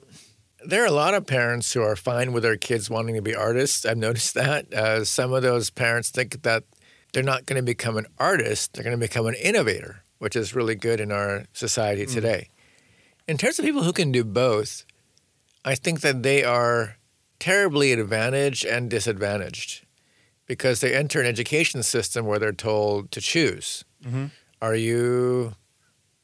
[0.65, 3.35] there are a lot of parents who are fine with their kids wanting to be
[3.35, 3.85] artists.
[3.85, 4.73] I've noticed that.
[4.73, 6.65] Uh, some of those parents think that
[7.13, 10.55] they're not going to become an artist, they're going to become an innovator, which is
[10.55, 12.49] really good in our society today.
[13.29, 14.85] In terms of people who can do both,
[15.65, 16.97] I think that they are
[17.39, 19.85] terribly advantaged and disadvantaged
[20.47, 23.85] because they enter an education system where they're told to choose.
[24.61, 25.55] Are you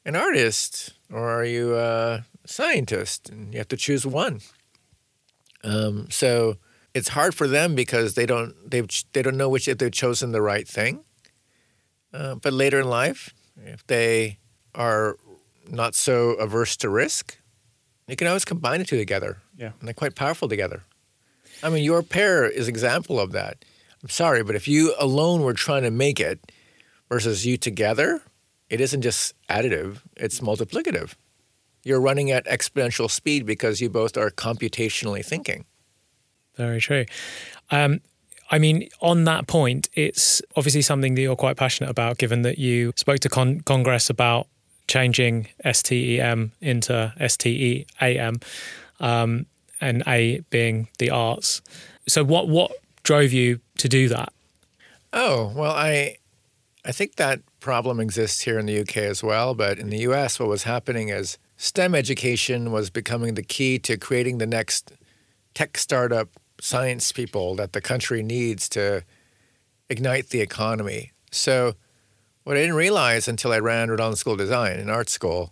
[0.05, 3.29] an artist or are you a scientist?
[3.29, 4.41] And you have to choose one.
[5.63, 6.57] Um, so
[6.93, 8.81] it's hard for them because they don't they
[9.13, 11.03] they don't know which if they've chosen the right thing.
[12.13, 13.33] Uh, but later in life,
[13.65, 14.39] if they
[14.73, 15.17] are
[15.69, 17.37] not so averse to risk,
[18.07, 19.37] you can always combine the two together.
[19.57, 19.71] Yeah.
[19.79, 20.83] and they're quite powerful together.
[21.61, 23.63] I mean, your pair is example of that.
[24.03, 26.51] I'm sorry, but if you alone were trying to make it
[27.09, 28.21] versus you together,
[28.69, 31.15] it isn't just additive, it's multiplicative.
[31.83, 35.65] You're running at exponential speed because you both are computationally thinking.
[36.55, 37.05] Very true.
[37.71, 38.01] Um,
[38.51, 42.57] I mean, on that point, it's obviously something that you're quite passionate about, given that
[42.57, 44.47] you spoke to con- Congress about
[44.87, 48.39] changing STEM into STEAM,
[48.99, 49.45] um,
[49.81, 51.61] and A being the arts.
[52.07, 52.71] So, what what
[53.09, 54.31] drove you to do that?
[55.13, 56.17] Oh, well, I
[56.85, 60.39] I think that problem exists here in the UK as well, but in the US
[60.39, 64.93] what was happening is STEM education was becoming the key to creating the next
[65.55, 66.29] tech startup
[66.61, 69.03] science people that the country needs to
[69.89, 71.11] ignite the economy.
[71.31, 71.73] So
[72.43, 75.51] what I didn't realize until I ran Rhode Island School of Design in art school,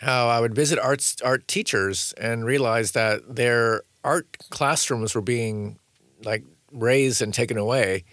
[0.00, 5.80] how I would visit arts art teachers and realize that their art classrooms were being
[6.22, 8.04] like raised and taken away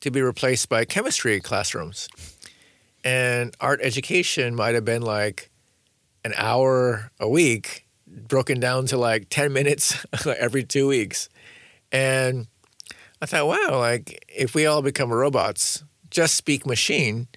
[0.00, 2.08] to be replaced by chemistry classrooms.
[3.04, 5.50] And art education might have been like
[6.24, 10.04] an hour a week, broken down to like 10 minutes
[10.38, 11.28] every two weeks.
[11.90, 12.46] And
[13.20, 17.28] I thought, wow, like if we all become robots, just speak machine,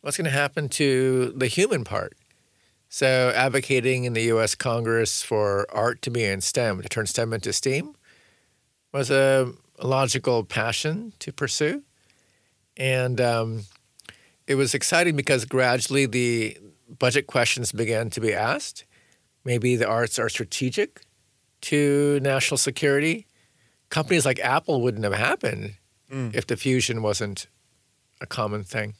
[0.00, 2.14] what's going to happen to the human part?
[2.90, 7.34] So, advocating in the US Congress for art to be in STEM, to turn STEM
[7.34, 7.94] into STEAM,
[8.92, 11.82] was a logical passion to pursue.
[12.76, 13.64] And um,
[14.46, 16.56] it was exciting because gradually the
[16.98, 18.84] budget questions began to be asked.
[19.44, 21.02] Maybe the arts are strategic
[21.62, 23.26] to national security.
[23.90, 25.74] Companies like Apple wouldn't have happened
[26.34, 27.46] if the fusion wasn't
[28.20, 28.94] a common thing.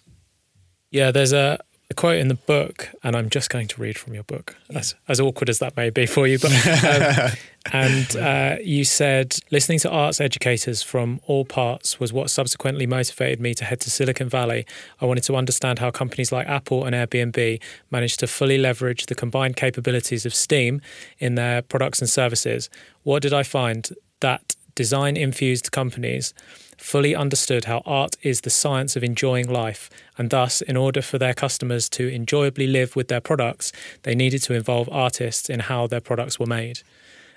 [0.91, 1.59] Yeah, there's a,
[1.91, 4.95] a quote in the book, and I'm just going to read from your book, as,
[5.09, 6.39] as awkward as that may be for you.
[6.39, 6.53] But
[6.85, 7.31] um,
[7.73, 13.41] and uh, you said listening to arts educators from all parts was what subsequently motivated
[13.41, 14.67] me to head to Silicon Valley.
[15.01, 19.15] I wanted to understand how companies like Apple and Airbnb managed to fully leverage the
[19.15, 20.83] combined capabilities of STEAM
[21.19, 22.69] in their products and services.
[23.03, 23.89] What did I find?
[24.21, 26.35] That design infused companies
[26.79, 31.19] fully understood how art is the science of enjoying life, and thus, in order for
[31.19, 33.73] their customers to enjoyably live with their products,
[34.05, 36.81] they needed to involve artists in how their products were made.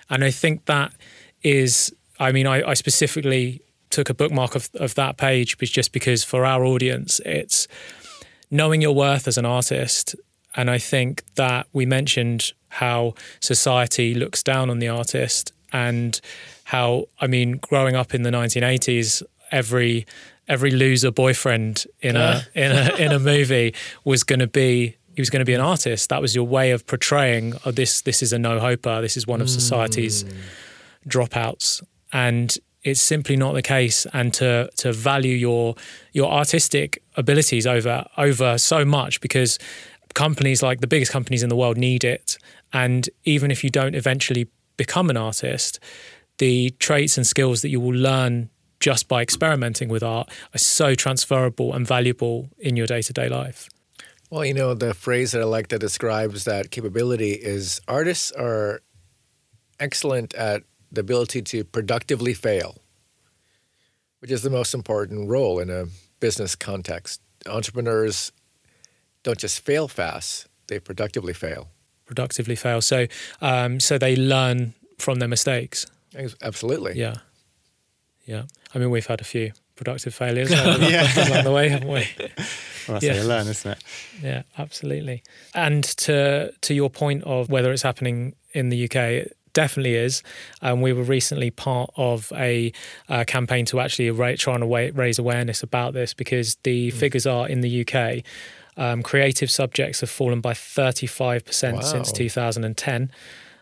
[0.08, 0.92] And I think that
[1.42, 6.24] is, I mean, I, I specifically took a bookmark of, of that page, just because
[6.24, 7.68] for our audience, it's
[8.50, 10.14] knowing your worth as an artist.
[10.54, 16.20] And I think that we mentioned how society looks down on the artist and
[16.64, 20.06] how, I mean, growing up in the 1980s, every
[20.48, 25.20] every loser boyfriend in a in a in a movie was going to be he
[25.20, 26.08] was going to be an artist.
[26.08, 27.54] That was your way of portraying.
[27.64, 29.00] Oh, this this is a no hoper.
[29.00, 30.36] This is one of society's mm.
[31.06, 34.06] dropouts, and it's simply not the case.
[34.12, 35.74] And to to value your
[36.12, 39.58] your artistic abilities over over so much because
[40.14, 42.38] companies like the biggest companies in the world need it.
[42.72, 45.78] And even if you don't eventually become an artist,
[46.38, 48.48] the traits and skills that you will learn
[48.82, 53.28] just by experimenting with art are so transferable and valuable in your day to day
[53.28, 53.68] life.
[54.28, 58.82] Well, you know, the phrase that I like that describes that capability is artists are
[59.78, 62.78] excellent at the ability to productively fail,
[64.18, 65.86] which is the most important role in a
[66.18, 67.20] business context.
[67.46, 68.32] Entrepreneurs
[69.22, 71.68] don't just fail fast, they productively fail.
[72.06, 72.80] Productively fail.
[72.80, 73.06] So,
[73.40, 75.86] um, so they learn from their mistakes.
[76.42, 76.98] Absolutely.
[76.98, 77.14] Yeah.
[78.24, 78.44] Yeah.
[78.74, 81.28] I mean, we've had a few productive failures yeah.
[81.28, 82.08] along the way, haven't we?
[82.88, 83.14] Well, that's yeah.
[83.14, 83.84] how you learn, isn't it?
[84.20, 85.22] Yeah, absolutely.
[85.54, 90.22] And to to your point of whether it's happening in the UK, it definitely is.
[90.60, 92.72] And um, we were recently part of a
[93.08, 96.94] uh, campaign to actually ra- trying to wa- raise awareness about this because the mm.
[96.94, 98.24] figures are in the UK.
[98.76, 101.80] Um, creative subjects have fallen by 35% wow.
[101.80, 103.10] since 2010.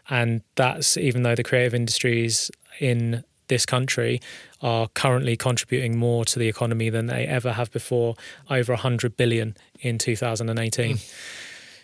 [0.08, 4.20] And that's even though the creative industries in this country
[4.62, 8.14] are currently contributing more to the economy than they ever have before,
[8.50, 10.96] over 100 billion in 2018.
[10.96, 11.14] Mm.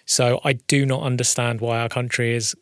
[0.05, 2.55] So I do not understand why our country is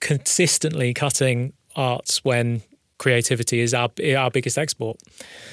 [0.00, 2.62] consistently cutting arts when
[2.98, 4.98] creativity is our our biggest export.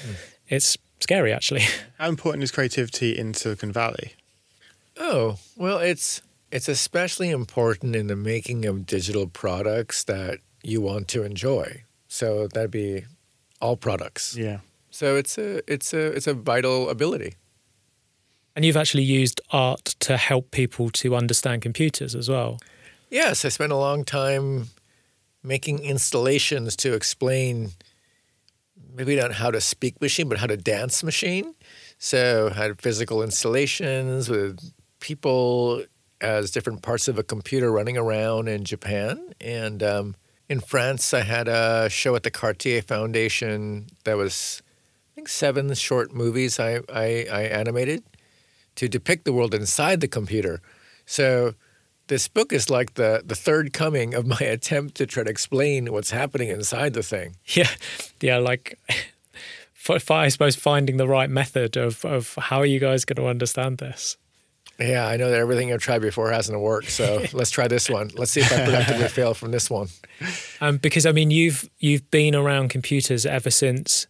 [0.06, 0.14] Mm.
[0.48, 1.62] It's scary actually.
[1.98, 4.14] How important is creativity in Silicon Valley?
[4.98, 11.06] Oh, well it's it's especially important in the making of digital products that you want
[11.08, 11.84] to enjoy.
[12.08, 13.04] So that'd be
[13.60, 14.36] all products.
[14.36, 14.58] Yeah.
[14.90, 17.34] So it's a it's a it's a vital ability.
[18.56, 22.58] And you've actually used art to help people to understand computers as well.
[23.08, 24.68] Yes, I spent a long time
[25.42, 27.70] making installations to explain
[28.94, 31.54] maybe not how to speak machine, but how to dance machine.
[31.98, 34.58] So I had physical installations with
[35.00, 35.84] people
[36.20, 39.32] as different parts of a computer running around in Japan.
[39.40, 40.16] And um,
[40.50, 44.62] in France, I had a show at the Cartier Foundation that was,
[45.12, 48.02] I think, seven short movies I, I, I animated
[48.74, 50.60] to depict the world inside the computer.
[51.06, 51.54] So
[52.08, 55.92] this book is like the the third coming of my attempt to try to explain
[55.92, 57.36] what's happening inside the thing.
[57.46, 57.70] Yeah,
[58.20, 58.78] yeah, like.
[59.88, 63.78] I suppose finding the right method of, of how are you guys going to understand
[63.78, 64.18] this?
[64.80, 66.90] Yeah, I know that everything I've tried before hasn't worked.
[66.90, 68.10] So let's try this one.
[68.14, 69.88] Let's see if I productively fail from this one.
[70.60, 74.06] Um, because I mean, you've you've been around computers ever since.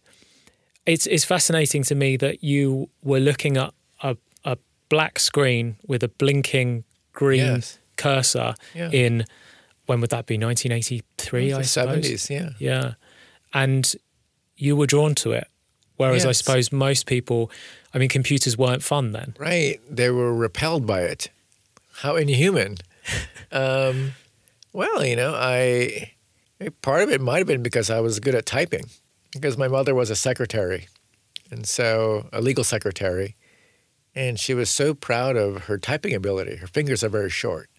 [0.85, 4.57] It's it's fascinating to me that you were looking at a, a
[4.89, 7.77] black screen with a blinking green yes.
[7.97, 8.89] cursor yeah.
[8.91, 9.25] in
[9.85, 12.93] when would that be 1983 I suppose 70s yeah yeah
[13.53, 13.93] and
[14.55, 15.47] you were drawn to it
[15.97, 16.29] whereas yes.
[16.29, 17.51] I suppose most people
[17.93, 19.35] I mean, computers weren't fun then.
[19.37, 19.79] Right.
[19.89, 21.29] They were repelled by it.
[21.97, 22.77] How inhuman.
[23.51, 24.13] um,
[24.73, 26.13] well, you know, I
[26.81, 28.85] part of it might have been because I was good at typing,
[29.33, 30.87] because my mother was a secretary,
[31.49, 33.35] and so a legal secretary,
[34.15, 36.57] and she was so proud of her typing ability.
[36.57, 37.69] Her fingers are very short.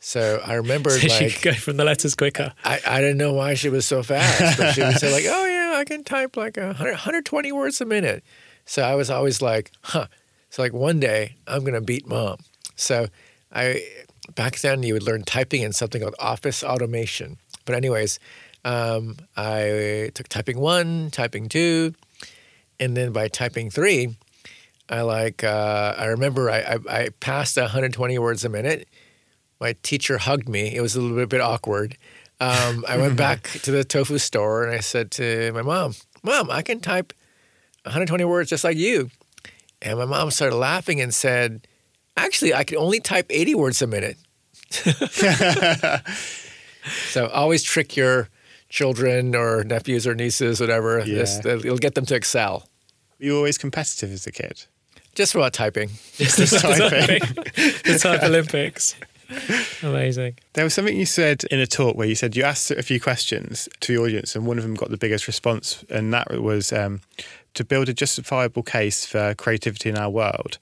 [0.00, 2.52] So I remember so like, she could go from the letters quicker.
[2.64, 5.46] I, I didn't know why she was so fast, but she would say like, "Oh
[5.46, 8.24] yeah, I can type like 100, 120 words a minute."
[8.64, 10.06] So I was always like, huh.
[10.50, 12.38] So like one day I'm gonna beat mom.
[12.76, 13.08] So
[13.52, 13.82] I
[14.34, 17.38] back then you would learn typing in something called Office Automation.
[17.64, 18.18] But anyways,
[18.64, 21.94] um, I took typing one, typing two,
[22.80, 24.16] and then by typing three,
[24.88, 28.88] I like uh, I remember I, I, I passed 120 words a minute.
[29.60, 30.74] My teacher hugged me.
[30.74, 31.96] It was a little bit awkward.
[32.40, 36.50] Um, I went back to the tofu store and I said to my mom, "Mom,
[36.50, 37.12] I can type
[37.84, 39.10] 120 words just like you.
[39.82, 41.66] And my mom started laughing and said,
[42.16, 44.16] Actually, I can only type 80 words a minute.
[47.10, 48.28] so always trick your
[48.68, 51.00] children or nephews or nieces, whatever.
[51.00, 51.24] Yeah.
[51.24, 52.68] This, you'll get them to excel.
[53.18, 54.64] Were you always competitive as a kid?
[55.14, 55.88] Just about typing.
[56.14, 57.20] Just the typing.
[57.84, 58.96] the type Olympics.
[59.82, 60.38] Amazing.
[60.54, 63.00] There was something you said in a talk where you said you asked a few
[63.00, 66.72] questions to the audience, and one of them got the biggest response, and that was
[66.72, 67.00] um,
[67.54, 70.58] to build a justifiable case for creativity in our world.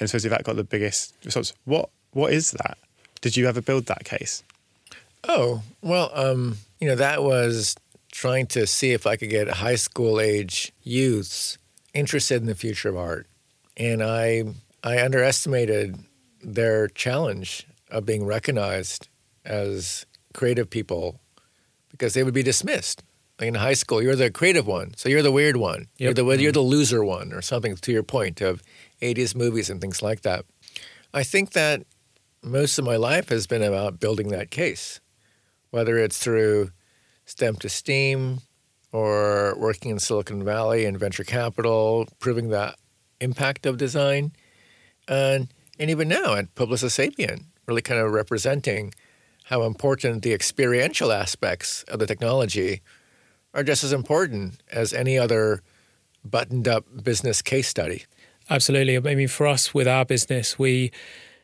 [0.00, 1.52] And so, that got the biggest response.
[1.64, 2.78] What What is that?
[3.20, 4.42] Did you ever build that case?
[5.24, 7.76] Oh well, um, you know that was
[8.10, 11.56] trying to see if I could get high school age youths
[11.94, 13.26] interested in the future of art,
[13.76, 14.44] and I
[14.82, 15.98] I underestimated
[16.42, 19.08] their challenge of being recognized
[19.44, 21.20] as creative people
[21.90, 23.02] because they would be dismissed.
[23.38, 25.88] Like in high school, you're the creative one, so you're the weird one.
[25.98, 26.16] You're Yep.
[26.16, 26.52] the you're mm-hmm.
[26.52, 27.74] the loser one, or something.
[27.74, 28.62] To your point of
[29.00, 30.44] '80s movies and things like that.
[31.14, 31.82] I think that
[32.42, 35.00] most of my life has been about building that case,
[35.70, 36.70] whether it's through
[37.24, 38.40] STEM to STEAM
[38.92, 42.74] or working in Silicon Valley and venture capital, proving the
[43.20, 44.32] impact of design,
[45.08, 48.92] and and even now at Publicis Sapient, really kind of representing
[49.44, 52.80] how important the experiential aspects of the technology
[53.54, 55.62] are just as important as any other
[56.24, 58.04] buttoned up business case study.
[58.50, 58.96] Absolutely.
[58.96, 60.90] I mean, for us with our business, we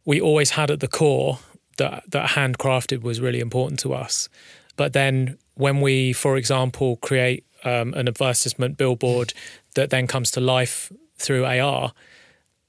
[0.05, 1.39] we always had at the core
[1.77, 4.29] that that handcrafted was really important to us.
[4.77, 9.35] But then when we, for example, create um, an advertisement billboard
[9.75, 11.93] that then comes to life through AR,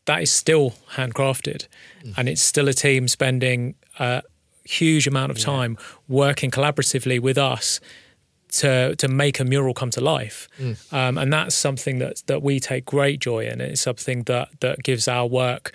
[0.05, 1.67] that is still handcrafted,
[2.17, 4.23] and it's still a team spending a
[4.63, 5.77] huge amount of time
[6.07, 7.79] working collaboratively with us
[8.51, 10.47] to to make a mural come to life,
[10.91, 13.61] um, and that's something that that we take great joy in.
[13.61, 15.71] It's something that that gives our work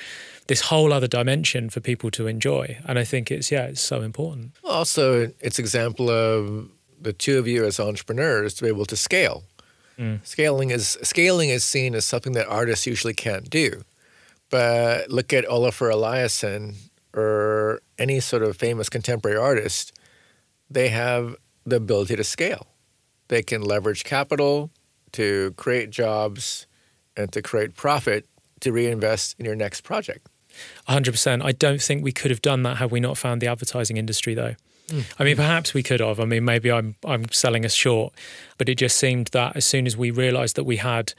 [0.46, 4.02] this whole other dimension for people to enjoy, and I think it's yeah, it's so
[4.02, 4.52] important.
[4.62, 6.68] Also, it's example of
[7.00, 9.44] the two of you as entrepreneurs to be able to scale.
[10.24, 13.84] Scaling is scaling is seen as something that artists usually can't do.
[14.50, 16.74] But look at Olafur Eliasson
[17.14, 19.92] or any sort of famous contemporary artist,
[20.68, 22.68] they have the ability to scale.
[23.28, 24.70] They can leverage capital
[25.12, 26.66] to create jobs
[27.16, 28.26] and to create profit
[28.60, 30.28] to reinvest in your next project.
[30.88, 31.44] 100%.
[31.44, 34.34] I don't think we could have done that had we not found the advertising industry,
[34.34, 34.54] though.
[34.90, 35.00] Hmm.
[35.18, 36.20] I mean, perhaps we could have.
[36.20, 38.12] I mean, maybe I'm I'm selling us short,
[38.58, 41.14] but it just seemed that as soon as we realised that we had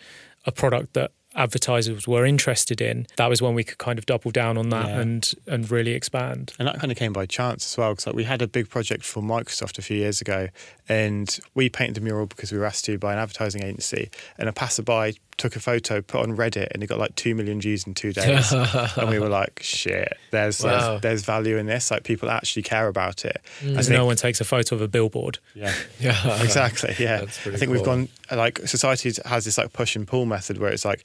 [0.45, 4.31] a product that advertisers were interested in, that was when we could kind of double
[4.31, 4.99] down on that Yeah.
[5.01, 6.53] and and really expand.
[6.59, 8.69] And that kind of came by chance as well, because like we had a big
[8.69, 10.47] project for Microsoft a few years ago,
[10.89, 14.47] and we painted a mural because we were asked to by an advertising agency, and
[14.49, 17.85] a passerby took a photo, put on Reddit, and it got like two million views
[17.85, 18.51] in two days,
[18.97, 20.91] and we were like, "Shit, there's Wow.
[20.91, 21.91] there's, there's value in this.
[21.91, 24.81] Like people actually care about it." I Because think, no one takes a photo of
[24.81, 25.39] a billboard.
[25.53, 26.41] yeah, Yeah.
[26.41, 26.95] exactly.
[26.99, 27.25] Yeah, I
[27.57, 31.03] think we've gone like society has this like push and pull method where it's like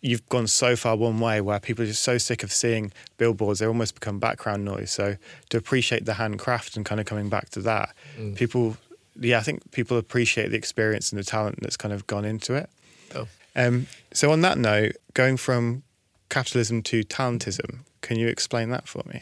[0.00, 3.60] you've gone so far one way where people are just so sick of seeing billboards
[3.60, 4.90] they almost become background noise.
[4.90, 5.16] So
[5.50, 8.34] to appreciate the handcraft and kind of coming back to that, Mm.
[8.36, 8.76] people,
[9.20, 12.54] yeah, I think people appreciate the experience and the talent that's kind of gone into
[12.54, 12.68] it.
[13.14, 13.28] Oh.
[13.54, 15.82] Um, so on that note, going from
[16.28, 19.20] capitalism to talentism, can you explain that for me?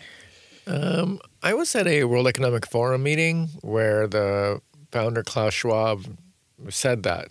[0.66, 4.60] Um, I was at a World Economic Forum meeting where the
[4.92, 6.04] founder Klaus Schwab
[6.68, 7.28] said that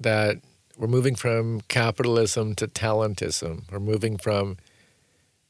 [0.00, 0.38] that
[0.76, 3.70] we're moving from capitalism to talentism.
[3.70, 4.56] We're moving from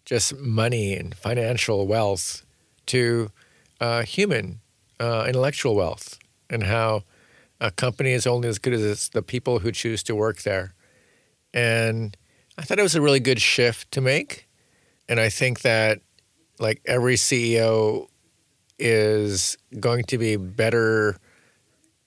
[0.05, 2.45] just money and financial wealth
[2.87, 3.31] to
[3.81, 4.61] uh, human
[4.99, 6.19] uh, intellectual wealth,
[6.51, 7.05] and how
[7.61, 10.75] a company is only as good as it's the people who choose to work there.
[11.53, 12.17] And
[12.57, 14.49] I thought it was a really good shift to make.
[15.09, 16.01] And I think that
[16.59, 18.07] like every CEO
[18.79, 21.17] is going to be better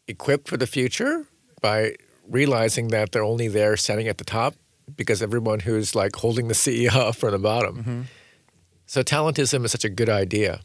[0.07, 1.25] equipped for the future
[1.61, 1.95] by
[2.27, 4.55] realizing that they're only there standing at the top
[4.95, 7.77] because everyone who's like holding the CEO up from the bottom.
[7.77, 8.01] Mm-hmm.
[8.85, 10.61] So talentism is such a good idea.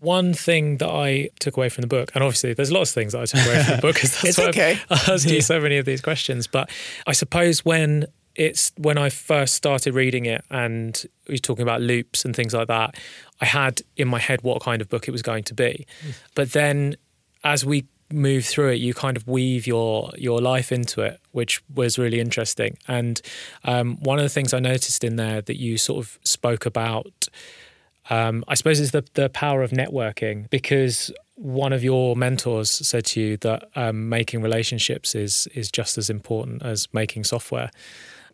[0.00, 3.12] One thing that I took away from the book, and obviously there's lots of things
[3.12, 4.78] that I took away from the book because that's It's why okay.
[4.90, 6.46] I've asked you so many of these questions.
[6.46, 6.70] But
[7.06, 12.24] I suppose when it's when I first started reading it and were talking about loops
[12.24, 12.96] and things like that,
[13.40, 15.86] I had in my head what kind of book it was going to be.
[16.34, 16.96] But then
[17.44, 21.62] as we move through it, you kind of weave your your life into it, which
[21.74, 22.78] was really interesting.
[22.88, 23.20] And
[23.64, 27.28] um, one of the things I noticed in there that you sort of spoke about
[28.10, 33.06] um, I suppose it's the the power of networking because one of your mentors said
[33.06, 37.70] to you that um, making relationships is is just as important as making software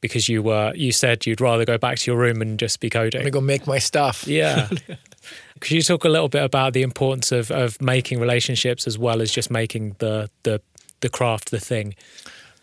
[0.01, 2.91] because you were you said you'd rather go back to your room and just be
[2.91, 3.21] coding.
[3.21, 4.27] I'm gonna go make my stuff.
[4.27, 4.69] Yeah.
[5.61, 9.23] Could you talk a little bit about the importance of, of making relationships as well
[9.23, 10.61] as just making the the
[11.01, 11.95] the craft the thing?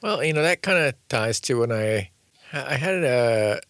[0.02, 2.10] Well, you know that kind of ties to when I
[2.52, 3.62] I had a,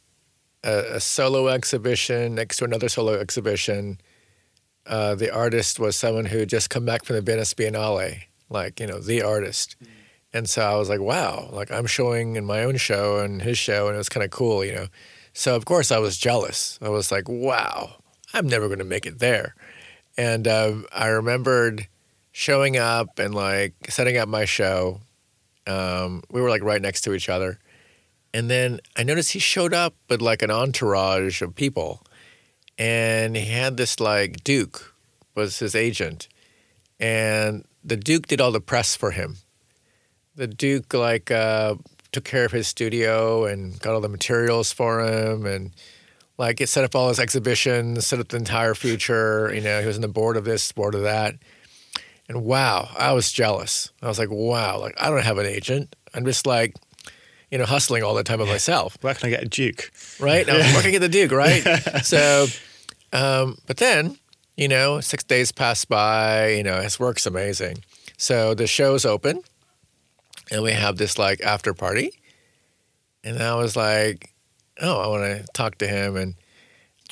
[0.64, 4.00] a a solo exhibition next to another solo exhibition
[4.86, 8.80] uh, the artist was someone who had just come back from the Venice Biennale, like
[8.80, 9.76] you know the artist.
[10.34, 13.58] And so I was like, wow, like I'm showing in my own show and his
[13.58, 14.88] show, and it was kind of cool, you know.
[15.34, 16.80] So of course I was jealous.
[16.82, 17.96] I was like, wow,
[18.34, 19.56] I'm never going to make it there.
[20.18, 21.88] And uh, I remembered
[22.32, 25.02] showing up and like setting up my show.
[25.66, 27.60] Um, we were like right next to each other.
[28.34, 32.04] And then I noticed he showed up with like an entourage of people.
[32.78, 34.96] And he had this like Duke
[35.36, 36.28] was his agent.
[37.00, 39.38] And the Duke did all the press for him.
[40.36, 41.76] The Duke like uh,
[42.12, 45.72] took care of his studio and got all the materials for him and
[46.38, 49.54] like it set up all his exhibitions, set up the entire future.
[49.54, 51.36] You know, he was in the board of this, board of that.
[52.28, 53.92] And wow, I was jealous.
[54.02, 55.96] I was like, wow, like I don't have an agent.
[56.14, 56.76] I'm just like,
[57.54, 58.98] you know, hustling all the time by myself.
[59.02, 59.92] Where can I get a Duke?
[60.20, 60.50] Right?
[60.50, 61.62] I was working at the Duke, right?
[62.04, 62.48] so,
[63.14, 64.18] um, but then,
[64.58, 67.84] you know, six days pass by, you know, his work's amazing.
[68.18, 69.44] So the show's open
[70.50, 72.20] and we have this like after party.
[73.24, 74.34] And I was like,
[74.82, 76.16] oh, I want to talk to him.
[76.16, 76.34] And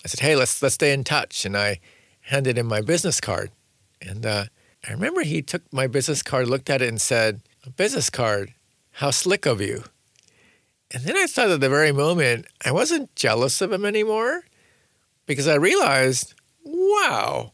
[0.04, 1.46] I said, hey, let's let's stay in touch.
[1.46, 1.80] And I
[2.22, 3.52] handed him my business card.
[4.02, 4.46] And uh,
[4.90, 8.56] I remember he took my business card, looked at it, and said, a business card,
[8.94, 9.84] how slick of you.
[10.94, 14.44] And then I thought at the very moment, I wasn't jealous of him anymore
[15.26, 16.34] because I realized,
[16.64, 17.54] wow,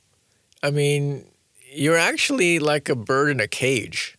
[0.63, 1.25] I mean,
[1.71, 4.17] you're actually like a bird in a cage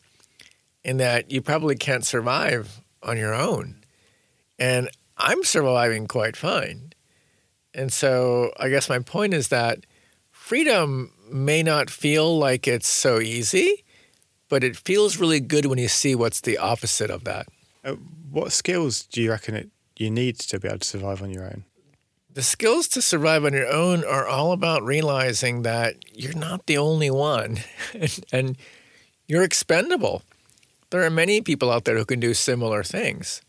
[0.84, 3.82] in that you probably can't survive on your own.
[4.58, 6.92] And I'm surviving quite fine.
[7.74, 9.84] And so I guess my point is that
[10.30, 13.84] freedom may not feel like it's so easy,
[14.48, 17.48] but it feels really good when you see what's the opposite of that.
[17.88, 17.96] Uh,
[18.30, 21.44] what skills do you reckon it, you need to be able to survive on your
[21.44, 21.64] own?
[22.34, 26.76] The skills to survive on your own are all about realizing that you're not the
[26.76, 27.58] only one
[27.94, 28.56] and, and
[29.26, 30.22] you're expendable.
[30.90, 33.40] There are many people out there who can do similar things.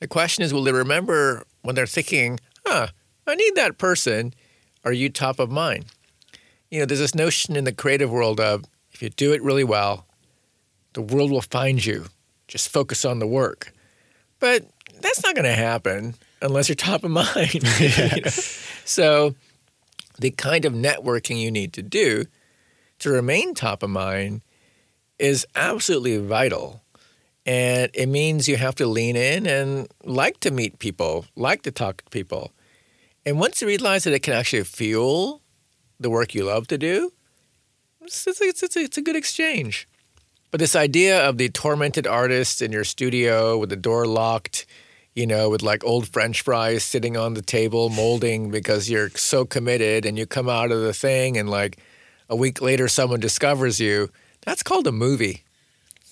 [0.00, 2.88] The question is will they remember when they're thinking, huh,
[3.26, 4.34] I need that person?
[4.84, 5.86] Are you top of mind?
[6.70, 9.64] You know, there's this notion in the creative world of if you do it really
[9.64, 10.06] well,
[10.92, 12.06] the world will find you.
[12.50, 13.72] Just focus on the work.
[14.40, 14.66] But
[15.00, 17.62] that's not going to happen unless you're top of mind.
[17.78, 18.30] You know?
[18.84, 19.34] So,
[20.18, 22.24] the kind of networking you need to do
[22.98, 24.42] to remain top of mind
[25.18, 26.82] is absolutely vital.
[27.46, 31.70] And it means you have to lean in and like to meet people, like to
[31.70, 32.52] talk to people.
[33.24, 35.40] And once you realize that it can actually fuel
[36.00, 37.12] the work you love to do,
[38.02, 39.86] it's, it's, it's, it's, a, it's a good exchange.
[40.50, 44.66] But this idea of the tormented artist in your studio with the door locked,
[45.14, 49.44] you know, with like old French fries sitting on the table molding because you're so
[49.44, 51.78] committed and you come out of the thing and like
[52.28, 54.10] a week later someone discovers you,
[54.42, 55.44] that's called a movie.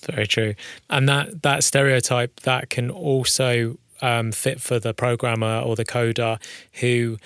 [0.05, 0.55] Very true.
[0.89, 6.41] And that that stereotype that can also um, fit for the programmer or the coder
[6.79, 7.17] who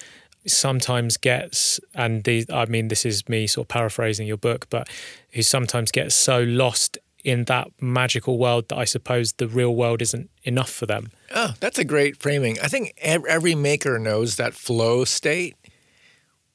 [0.45, 4.89] sometimes gets and the I mean this is me sort of paraphrasing your book, but
[5.31, 10.01] who sometimes gets so lost in that magical world that I suppose the real world
[10.01, 11.09] isn't enough for them.
[11.33, 12.57] Oh, that's a great framing.
[12.61, 15.55] I think every maker knows that flow state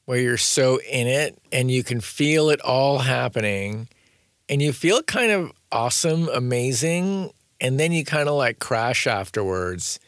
[0.05, 3.87] where you're so in it and you can feel it all happening
[4.47, 7.31] and you feel kind of awesome, amazing,
[7.61, 9.99] and then you kind of like crash afterwards.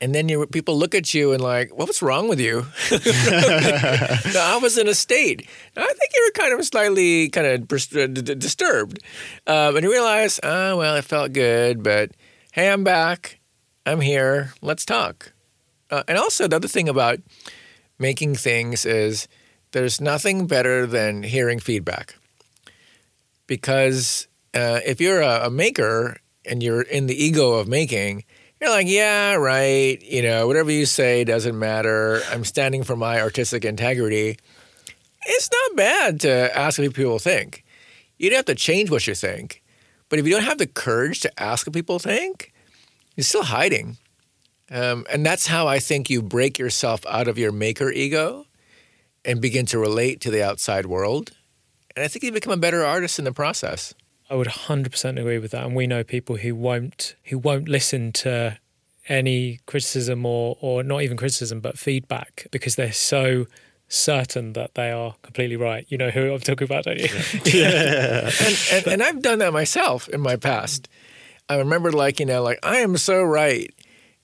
[0.00, 2.66] And then you people look at you and like, well, what's wrong with you?
[2.90, 5.48] no, I was in a state.
[5.76, 9.02] I think you were kind of slightly kind of disturbed,
[9.46, 12.10] um, and you realize, oh well, it felt good, but
[12.52, 13.38] hey, I'm back.
[13.86, 14.52] I'm here.
[14.60, 15.32] Let's talk.
[15.90, 17.20] Uh, and also, the other thing about
[17.98, 19.28] making things is
[19.72, 22.16] there's nothing better than hearing feedback
[23.46, 28.24] because uh, if you're a, a maker and you're in the ego of making,
[28.60, 30.00] you're like, yeah, right.
[30.02, 32.22] You know, whatever you say doesn't matter.
[32.30, 34.38] I'm standing for my artistic integrity.
[35.26, 37.64] It's not bad to ask what people think.
[38.18, 39.62] You don't have to change what you think.
[40.08, 42.52] But if you don't have the courage to ask what people think,
[43.16, 43.98] you're still hiding.
[44.70, 48.46] Um, and that's how I think you break yourself out of your maker ego
[49.24, 51.32] and begin to relate to the outside world.
[51.94, 53.94] And I think you become a better artist in the process.
[54.28, 55.64] I would 100% agree with that.
[55.64, 58.58] And we know people who won't who won't listen to
[59.08, 63.46] any criticism or or not even criticism, but feedback because they're so
[63.88, 65.86] certain that they are completely right.
[65.88, 67.08] You know who I'm talking about, don't you?
[67.44, 68.30] yeah.
[68.44, 70.88] and, and, and I've done that myself in my past.
[71.48, 73.72] I remember like, you know, like I am so right.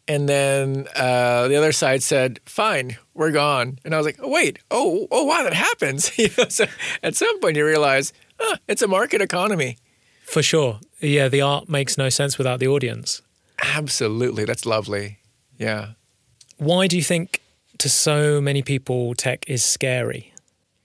[0.09, 4.29] And then uh, the other side said, "Fine, we're gone." And I was like, "Oh
[4.29, 6.67] wait, oh oh wow, that happens." you know, so
[7.05, 9.77] at some point you realize huh, it's a market economy.
[10.33, 10.81] For sure.
[10.99, 13.21] Yeah, the art makes no sense without the audience.
[13.63, 15.19] Absolutely, that's lovely.
[15.59, 15.89] Yeah,
[16.57, 17.43] Why do you think
[17.77, 20.33] to so many people tech is scary?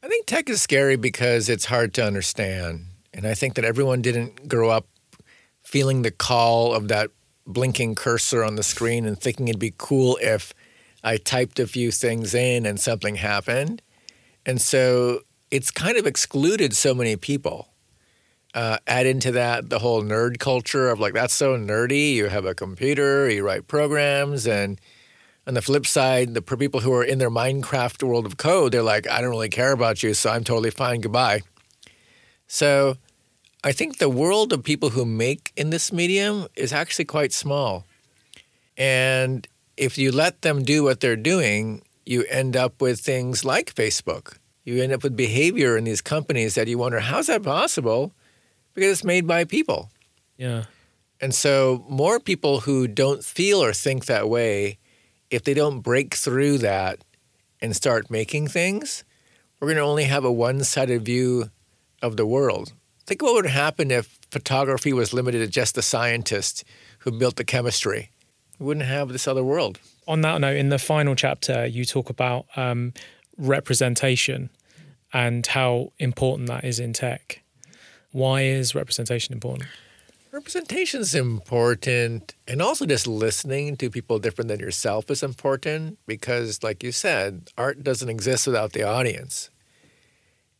[0.03, 4.01] I think tech is scary because it's hard to understand, and I think that everyone
[4.01, 4.85] didn't grow up
[5.63, 7.09] feeling the call of that
[7.45, 10.53] blinking cursor on the screen and thinking it'd be cool if
[11.05, 13.81] I typed a few things in and something happened.
[14.45, 15.21] And so
[15.51, 17.69] it's kind of excluded so many people.
[18.57, 22.15] Uh, add into that the whole nerd culture of like, that's so nerdy.
[22.15, 24.47] You have a computer, you write programs.
[24.47, 24.81] And
[25.45, 28.81] on the flip side, the people who are in their Minecraft world of code, they're
[28.81, 31.01] like, I don't really care about you, so I'm totally fine.
[31.01, 31.41] Goodbye.
[32.47, 32.97] So
[33.63, 37.85] I think the world of people who make in this medium is actually quite small.
[38.75, 39.47] And
[39.77, 44.39] if you let them do what they're doing, you end up with things like Facebook.
[44.65, 48.13] You end up with behavior in these companies that you wonder, how's that possible?
[48.77, 49.89] Because it's made by people.
[50.37, 50.65] Yeah.
[51.19, 54.77] And so, more people who don't feel or think that way,
[55.31, 57.03] if they don't break through that
[57.59, 59.03] and start making things,
[59.59, 61.49] we're going to only have a one sided view
[62.03, 62.73] of the world.
[63.07, 66.63] Think what would happen if photography was limited to just the scientist
[66.99, 68.11] who built the chemistry.
[68.59, 69.79] We wouldn't have this other world.
[70.07, 72.93] On that note, in the final chapter, you talk about um,
[73.39, 74.51] representation
[75.11, 77.41] and how important that is in tech.
[78.17, 79.69] Why is representation important?
[80.31, 86.63] Representation is important, and also just listening to people different than yourself is important because,
[86.63, 89.51] like you said, art doesn't exist without the audience.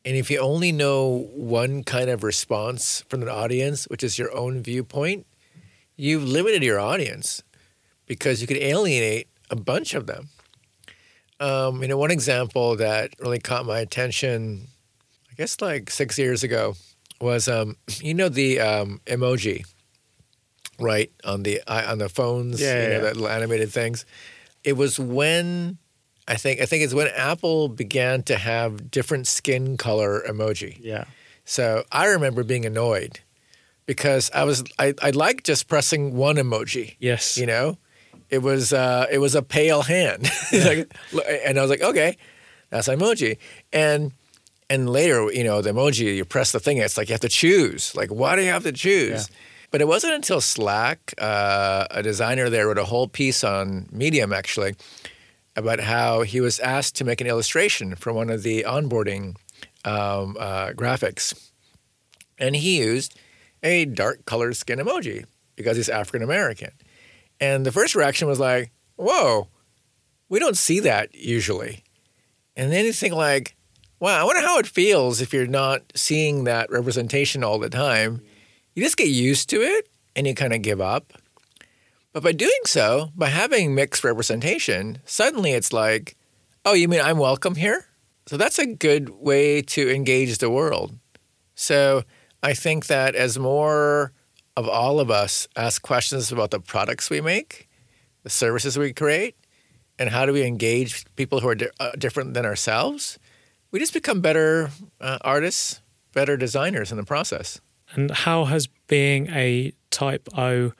[0.05, 4.31] And if you only know one kind of response from an audience, which is your
[4.37, 5.25] own viewpoint,
[5.95, 7.41] you've limited your audience
[8.05, 10.29] because you could alienate a bunch of them.
[11.39, 14.67] Um, you know, one example that really caught my attention,
[15.31, 16.75] I guess like six years ago,
[17.21, 19.65] was um, you know the um, emoji,
[20.79, 22.99] right on the on the phones, Yeah, you yeah, know, yeah.
[23.01, 24.05] that little animated things.
[24.63, 25.77] It was when
[26.27, 30.77] I think I think it's when Apple began to have different skin color emoji.
[30.81, 31.05] Yeah.
[31.45, 33.21] So I remember being annoyed
[33.85, 36.95] because I was I, I liked just pressing one emoji.
[36.99, 37.37] Yes.
[37.37, 37.77] You know,
[38.29, 40.93] it was uh, it was a pale hand, Like,
[41.45, 42.17] and I was like, okay,
[42.69, 43.37] that's emoji.
[43.71, 44.11] And
[44.69, 47.29] and later, you know, the emoji you press the thing, it's like you have to
[47.29, 47.95] choose.
[47.95, 49.29] Like, why do you have to choose?
[49.69, 54.31] But it wasn't until Slack, uh, a designer there wrote a whole piece on Medium
[54.31, 54.75] actually
[55.57, 59.35] about how he was asked to make an illustration for one of the onboarding
[59.83, 61.51] um, uh, graphics.
[62.37, 63.19] And he used
[63.63, 66.71] a dark colored skin emoji because he's African American.
[67.41, 69.47] And the first reaction was like, whoa,
[70.29, 71.83] we don't see that usually.
[72.55, 73.56] And then you think like,
[73.99, 78.21] wow, I wonder how it feels if you're not seeing that representation all the time.
[78.75, 81.13] You just get used to it and you kind of give up.
[82.13, 86.15] But by doing so, by having mixed representation, suddenly it's like,
[86.65, 87.85] oh, you mean I'm welcome here?
[88.27, 90.97] So that's a good way to engage the world.
[91.55, 92.03] So
[92.43, 94.11] I think that as more
[94.55, 97.67] of all of us ask questions about the products we make,
[98.23, 99.35] the services we create,
[99.97, 103.17] and how do we engage people who are di- uh, different than ourselves,
[103.71, 104.69] we just become better
[105.01, 105.81] uh, artists,
[106.13, 107.59] better designers in the process.
[107.93, 110.73] And how has being a type O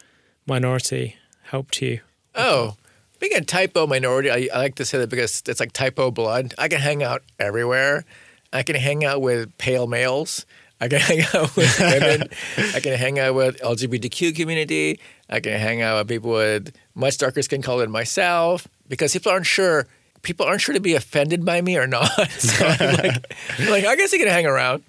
[0.45, 2.01] minority helped you?
[2.35, 2.75] Oh,
[3.19, 6.53] being a typo minority, I, I like to say that because it's like typo blood.
[6.57, 8.05] I can hang out everywhere.
[8.53, 10.45] I can hang out with pale males.
[10.79, 12.27] I can hang out with women.
[12.75, 14.99] I can hang out with LGBTQ community.
[15.29, 19.31] I can hang out with people with much darker skin color than myself because people
[19.31, 19.87] aren't sure.
[20.21, 22.09] People aren't sure to be offended by me or not.
[22.31, 24.83] So I'm like, I'm like, I guess you can hang around.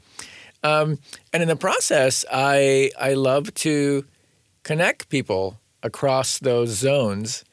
[0.63, 0.99] Um,
[1.33, 4.05] and in the process, I I love to
[4.65, 7.45] connect people across those zones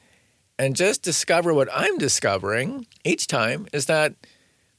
[0.57, 4.15] and just discover what I'm discovering each time is that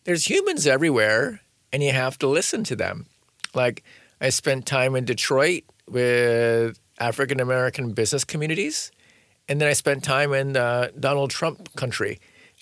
[0.04, 1.40] there's humans everywhere
[1.72, 3.06] and you have to listen to them.
[3.54, 3.84] Like
[4.20, 8.90] I spent time in Detroit with African American business communities,
[9.48, 12.18] and then I spent time in uh, Donald Trump country,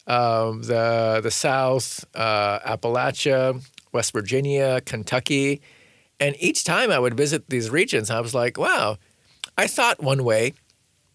[0.06, 5.62] um, the the South, uh, Appalachia, West Virginia, Kentucky,
[6.20, 8.98] and each time I would visit these regions, I was like, wow,
[9.56, 10.54] I thought one way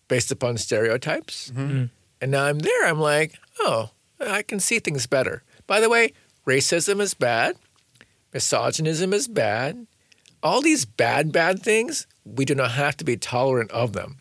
[0.08, 1.52] based upon stereotypes.
[2.22, 5.44] And now I'm there, I'm like, oh, I can see things better.
[5.68, 6.14] By the way,
[6.46, 7.56] racism is bad,
[8.34, 9.88] misogynism is bad.
[10.42, 14.18] All these bad, bad things, we do not have to be tolerant of them.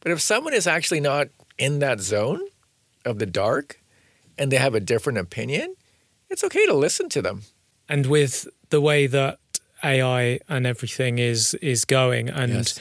[0.00, 1.28] But if someone is actually not
[1.58, 2.40] in that zone
[3.08, 3.80] of the dark
[4.36, 5.74] and they have a different opinion,
[6.30, 7.42] it's okay to listen to them.
[7.88, 9.38] And with the way that
[9.82, 12.78] AI and everything is is going, and Yes.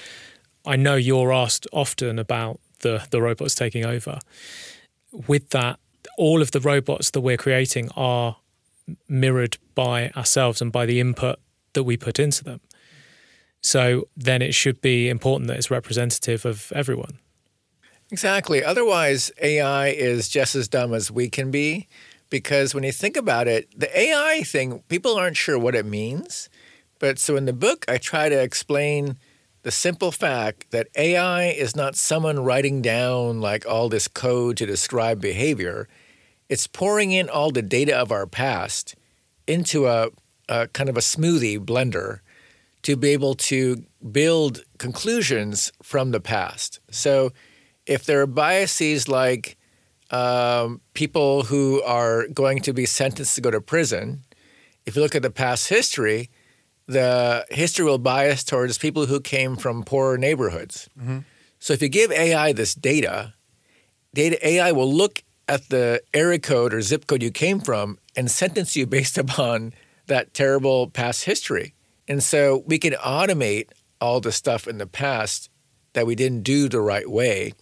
[0.65, 4.19] I know you're asked often about the the robots taking over.
[5.27, 5.79] With that,
[6.17, 8.37] all of the robots that we're creating are
[9.07, 11.39] mirrored by ourselves and by the input
[11.73, 12.59] that we put into them.
[13.61, 17.19] So then it should be important that it's representative of everyone.
[18.11, 18.63] Exactly.
[18.63, 21.87] Otherwise, AI is just as dumb as we can be
[22.29, 26.49] because when you think about it, the AI thing, people aren't sure what it means.
[26.99, 29.17] But so in the book, I try to explain
[29.63, 34.65] the simple fact that AI is not someone writing down like all this code to
[34.65, 35.87] describe behavior.
[36.47, 38.95] It's pouring in all the data of our past
[39.47, 40.09] into a,
[40.47, 42.19] a kind of a smoothie blender
[42.83, 46.79] to be able to build conclusions from the past.
[46.89, 47.31] So
[47.87, 49.57] if there are biases like
[50.11, 54.23] um, people who are going to be sentenced to go to prison,
[54.85, 56.29] if you look at the past history,
[56.85, 60.89] the history will bias towards people who came from poorer neighborhoods.
[61.59, 63.33] So if you give AI this data,
[64.13, 68.29] data AI will look at the area code or zip code you came from and
[68.29, 69.73] sentence you based upon
[70.07, 71.73] that terrible past history.
[72.07, 73.69] And so we can automate
[73.99, 75.49] all the stuff in the past
[75.93, 77.53] that we didn't do the right way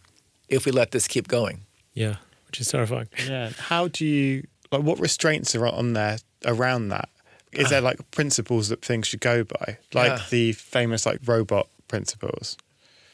[0.50, 1.62] if we let this keep going.
[1.94, 2.16] Yeah,
[2.48, 3.08] which is terrifying.
[3.28, 3.50] Yeah.
[3.58, 7.10] How do you like what restraints are on there around that?
[7.52, 9.78] Is there like principles that things should go by?
[9.94, 10.22] Like Yeah.
[10.30, 12.58] the famous like robot principles.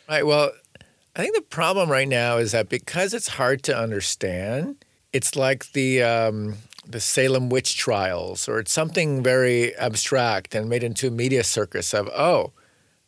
[0.09, 0.25] Right.
[0.25, 0.51] Well,
[1.15, 5.71] I think the problem right now is that because it's hard to understand, it's like
[5.73, 6.55] the um,
[6.87, 11.93] the Salem witch trials, or it's something very abstract and made into a media circus
[11.93, 12.51] of oh,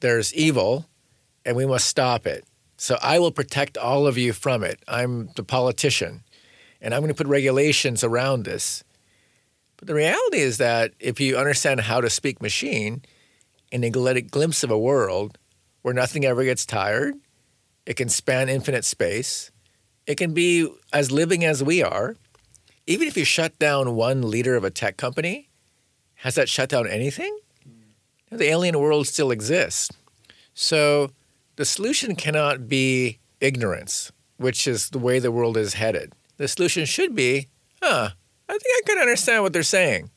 [0.02, 0.86] there's evil,
[1.46, 2.46] and we must stop it.
[2.78, 4.82] So I will protect all of you from it.
[4.88, 6.24] I'm the politician,
[6.82, 8.84] and I'm going to put regulations around this.
[9.78, 13.04] But the reality is that if you understand how to speak machine,
[13.74, 15.40] and you get a glimpse of a world
[15.82, 17.16] where nothing ever gets tired.
[17.86, 19.52] It can span infinite space.
[20.06, 22.16] It can be as living as we are.
[22.86, 25.50] Even if you shut down one leader of a tech company,
[26.16, 27.38] has that shut down anything?
[27.64, 28.38] Hmm.
[28.38, 29.90] The alien world still exists.
[30.54, 31.12] So
[31.56, 36.14] the solution cannot be ignorance, which is the way the world is headed.
[36.38, 37.48] The solution should be,
[37.82, 38.10] huh,
[38.50, 40.12] I think I can understand what they're saying.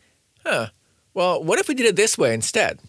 [0.44, 0.68] Huh,
[1.14, 2.80] well, what if we did it this way instead?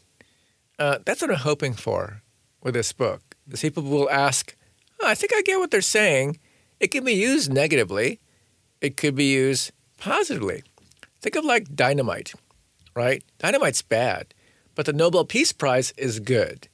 [0.79, 2.21] Uh, that's what I'm hoping for
[2.61, 3.35] with this book.
[3.51, 4.55] Is people will ask,
[5.01, 6.39] oh, I think I get what they're saying.
[6.79, 8.19] It can be used negatively.
[8.81, 10.63] It could be used positively.
[11.21, 12.33] Think of like dynamite,
[12.95, 13.23] right?
[13.39, 14.33] Dynamite's bad,
[14.75, 16.67] but the Nobel Peace Prize is good.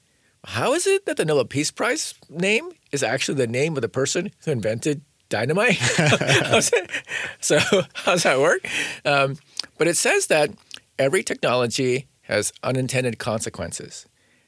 [0.45, 3.89] How is it that the Nobel Peace Prize name is actually the name of the
[3.89, 5.77] person who invented dynamite?
[7.39, 7.59] so,
[7.93, 8.67] how does that work?
[9.05, 9.37] Um,
[9.77, 10.51] but it says that
[10.99, 14.05] every technology has unintended consequences.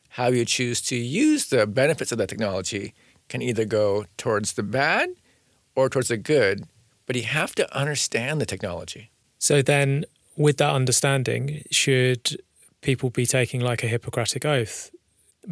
[0.09, 2.93] How you choose to use the benefits of that technology
[3.29, 5.09] can either go towards the bad
[5.75, 6.65] or towards the good,
[7.05, 9.11] but you have to understand the technology.
[9.39, 10.05] So then,
[10.37, 12.41] with that understanding, should
[12.81, 14.91] people be taking like a Hippocratic oath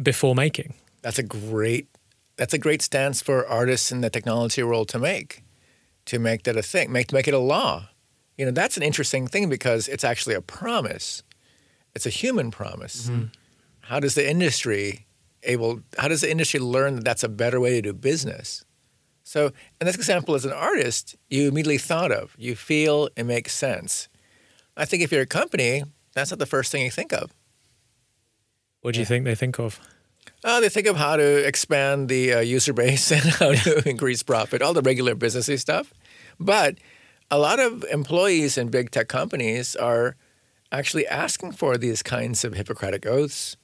[0.02, 0.74] before making?
[1.02, 1.88] That's a great
[2.36, 5.42] that's a great stance for artists in the technology world to make.
[6.06, 7.88] To make that a thing, make make it a law.
[8.36, 11.22] You know, that's an interesting thing because it's actually a promise.
[11.94, 13.08] It's a human promise.
[13.08, 13.26] Mm-hmm.
[13.80, 15.06] How does the industry
[15.44, 18.64] able how does the industry learn that that's a better way to do business?
[19.22, 22.34] So, and this example as an artist, you immediately thought of.
[22.38, 24.08] You feel it makes sense.
[24.76, 27.32] I think if you're a company, that's not the first thing you think of.
[28.84, 29.80] What do you think they think of?
[30.44, 34.22] Uh, they think of how to expand the uh, user base and how to increase
[34.22, 35.94] profit, all the regular businessy stuff.
[36.38, 36.76] But
[37.30, 40.16] a lot of employees in big tech companies are
[40.70, 43.56] actually asking for these kinds of Hippocratic oaths,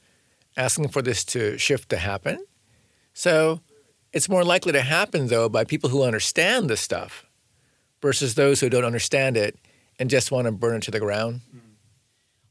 [0.57, 2.43] asking for this to shift to happen.
[3.13, 3.61] So
[4.15, 7.27] it's more likely to happen, though, by people who understand this stuff
[8.01, 9.59] versus those who don't understand it
[9.99, 11.43] and just want to burn it to the ground.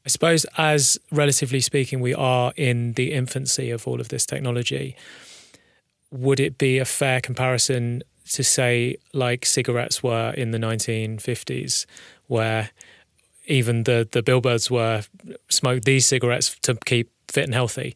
[0.06, 4.95] I suppose, as relatively speaking, we are in the infancy of all of this technology.
[6.12, 11.86] Would it be a fair comparison to say, like cigarettes were in the 1950s,
[12.28, 12.72] where
[13.45, 15.04] even the, the billboards were
[15.50, 17.95] smoke these cigarettes to keep fit and healthy?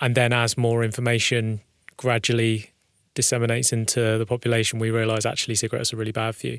[0.00, 1.60] And then, as more information
[1.96, 2.70] gradually
[3.14, 6.58] disseminates into the population, we realize actually cigarettes are really bad for you.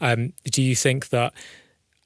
[0.00, 1.32] Um, do you think that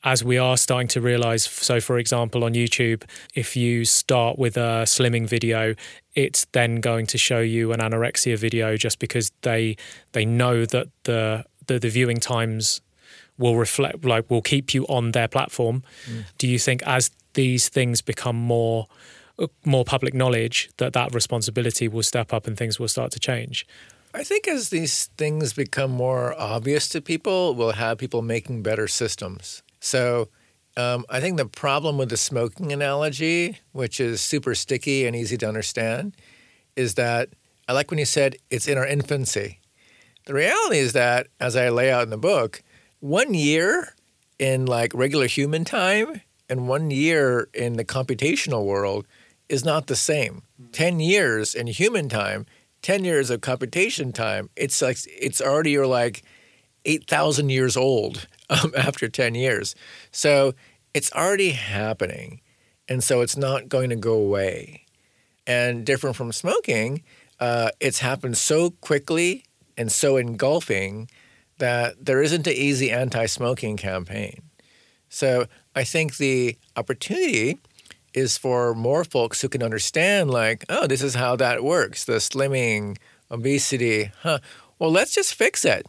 [0.02, 3.02] as we are starting to realize so for example on youtube
[3.34, 5.74] if you start with a slimming video
[6.14, 9.76] it's then going to show you an anorexia video just because they
[10.12, 12.80] they know that the the, the viewing times
[13.38, 15.82] will reflect like will keep you on their platform.
[16.08, 16.24] Mm.
[16.38, 18.86] Do you think as these things become more
[19.64, 23.66] more public knowledge that that responsibility will step up and things will start to change?
[24.12, 28.86] I think as these things become more obvious to people, we'll have people making better
[28.88, 29.62] systems.
[29.80, 30.28] So
[30.76, 35.36] um, I think the problem with the smoking analogy, which is super sticky and easy
[35.38, 36.16] to understand,
[36.76, 37.30] is that
[37.68, 39.60] I like when you said it's in our infancy.
[40.26, 42.62] The reality is that, as I lay out in the book,
[43.00, 43.94] one year
[44.38, 49.06] in like regular human time and one year in the computational world
[49.48, 50.42] is not the same.
[50.72, 52.46] 10 years in human time
[52.82, 56.22] 10 years of computation time, it's like it's already you're like
[56.84, 59.74] 8,000 years old um, after 10 years.
[60.12, 60.54] So
[60.92, 62.40] it's already happening.
[62.88, 64.84] And so it's not going to go away.
[65.46, 67.02] And different from smoking,
[67.38, 69.44] uh, it's happened so quickly
[69.76, 71.08] and so engulfing
[71.58, 74.42] that there isn't an easy anti smoking campaign.
[75.08, 77.58] So I think the opportunity
[78.12, 82.14] is for more folks who can understand, like, oh, this is how that works the
[82.14, 82.96] slimming,
[83.30, 84.10] obesity.
[84.22, 84.40] Huh.
[84.78, 85.86] Well, let's just fix it.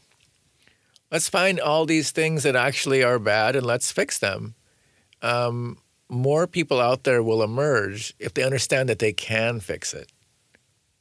[1.11, 4.55] Let's find all these things that actually are bad and let's fix them.
[5.21, 5.77] Um,
[6.09, 10.11] more people out there will emerge if they understand that they can fix it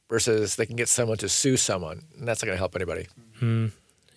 [0.09, 2.03] versus they can get someone to sue someone.
[2.17, 3.07] And that's not going to help anybody.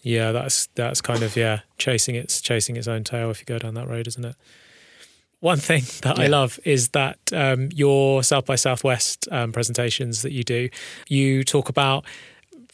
[0.03, 3.59] yeah that's that's kind of yeah chasing its chasing its own tail if you go
[3.59, 4.37] down that road isn't it
[5.45, 10.33] one thing that I love is that um, your South by Southwest um, presentations that
[10.33, 10.71] you do,
[11.07, 12.07] you talk about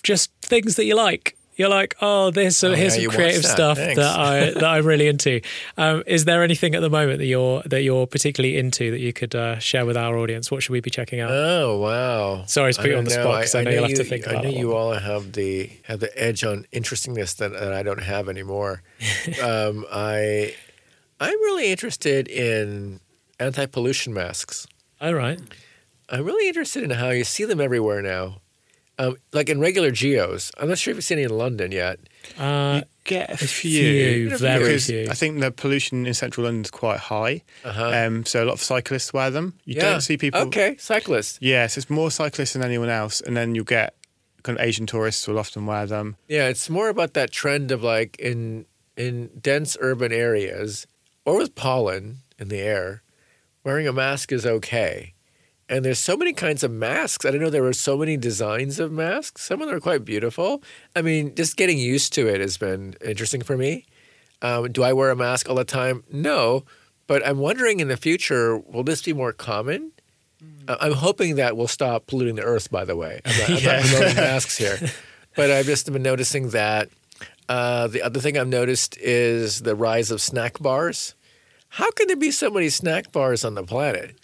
[0.05, 1.37] just things that you like.
[1.61, 3.49] You're like, oh, there's Oh, here's yeah, some creative that.
[3.53, 3.97] stuff Thanks.
[3.97, 5.41] that I that I'm really into.
[5.77, 9.13] Um, is there anything at the moment that you're that you're particularly into that you
[9.13, 10.51] could uh, share with our audience?
[10.51, 11.31] What should we be checking out?
[11.31, 12.45] Oh wow!
[12.47, 14.41] Sorry to put you on the spot, 'cause I know you'll have to think I
[14.41, 18.29] know you all have the have the edge on interestingness that, that I don't have
[18.31, 18.83] anymore.
[19.43, 20.55] um, I
[21.21, 23.01] I'm really interested in
[23.39, 24.67] anti-pollution masks.
[25.01, 25.39] All right.
[26.09, 28.41] I'm really interested in how you see them everywhere now.
[29.01, 30.53] Um, like in regular geos.
[30.59, 32.01] I'm not sure if you've seen any in London yet.
[32.39, 34.37] Uh, Get a few, few.
[34.37, 35.09] very few.
[35.09, 37.43] I think the pollution in central London is quite high.
[37.65, 37.93] Uh-huh.
[37.95, 39.55] Um, so a lot of cyclists wear them.
[39.65, 39.93] You yeah.
[39.93, 40.41] don't see people.
[40.43, 41.39] Okay, cyclists.
[41.41, 43.23] Yes, it's more cyclists than anyone else.
[43.23, 43.95] And then you'll get
[44.43, 46.17] kind of Asian tourists will often wear them.
[46.29, 50.87] Yeah, it's more about that trend of like in in dense urban areas
[51.25, 53.03] or with pollen in the air,
[53.65, 55.15] wearing a mask is okay.
[55.71, 57.25] And there's so many kinds of masks.
[57.25, 59.43] I didn't know there were so many designs of masks.
[59.43, 60.65] Some of them are quite beautiful.
[60.97, 63.87] I mean, just getting used to it has been interesting for me.
[64.43, 66.03] Um, do I wear a mask all the time?
[66.13, 66.65] No,
[67.07, 69.93] but I'm wondering in the future, will this be more common?
[70.67, 72.69] Uh, I'm hoping that we'll stop polluting the earth.
[72.69, 74.79] By the way, I'm not, I'm not promoting masks here,
[75.37, 76.89] but I've just been noticing that.
[77.49, 81.15] Uh, the other thing I've noticed is the rise of snack bars.
[81.69, 84.17] How can there be so many snack bars on the planet?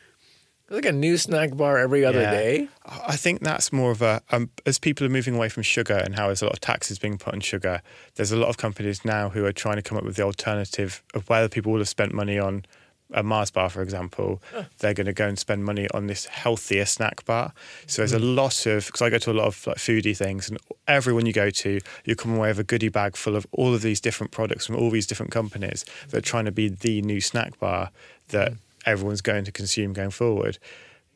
[0.69, 2.31] There's like a new snack bar every other Yeah.
[2.31, 2.69] day.
[2.85, 6.17] I think that's more of a um, as people are moving away from sugar and
[6.17, 7.83] how there's a lot of taxes being put on sugar.
[8.17, 11.03] There's a lot of companies now who are trying to come up with the alternative
[11.14, 12.64] of whether people will have spent money on
[13.12, 14.43] a Mars bar, for example,
[14.79, 17.53] they're going to go and spend money on this healthier snack bar.
[17.87, 20.49] So there's a lot of because I go to a lot of like foodie things,
[20.49, 20.59] and
[20.89, 23.83] everyone you go to, you come away with a goodie bag full of all of
[23.83, 27.21] these different products from all these different companies that are trying to be the new
[27.21, 27.91] snack bar
[28.31, 28.55] that
[28.87, 30.59] everyone's going to consume going forward.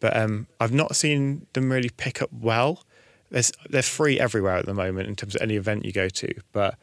[0.01, 2.85] But um, I've not seen them really pick up well.
[3.31, 6.35] There's, they're free everywhere at the moment in terms of any event you go to.
[6.53, 6.75] But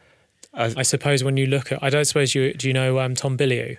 [0.53, 3.37] I suppose when you look at, I don't suppose you do you know um, Tom
[3.37, 3.77] Bilyeu?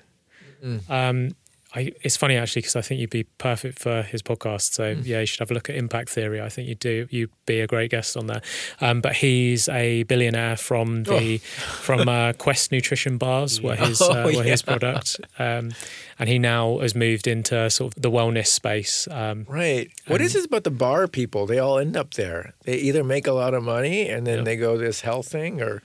[0.89, 1.31] Um,
[1.79, 4.73] I, it's funny actually because I think you'd be perfect for his podcast.
[4.75, 6.41] So yeah, you should have a look at Impact Theory.
[6.41, 7.07] I think you do.
[7.11, 8.43] You'd be a great guest on there.
[8.81, 11.39] Um, but he's a billionaire from the
[11.87, 14.77] from uh, Quest Nutrition Bars, where his Oh, uh, where his yeah.
[14.77, 15.71] product, um,
[16.19, 19.07] and he now has moved into sort of the wellness space.
[19.11, 19.91] Um, Right.
[20.07, 21.47] What is this about the bar people?
[21.47, 22.55] They all end up there.
[22.65, 24.45] They either make a lot of money and then Yeah.
[24.45, 25.83] they go this health thing, or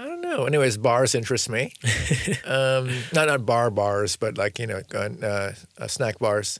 [0.00, 0.46] I don't know.
[0.46, 1.74] Anyways, bars interest me.
[2.46, 6.58] um, not not bar bars, but like you know, uh, uh, snack bars.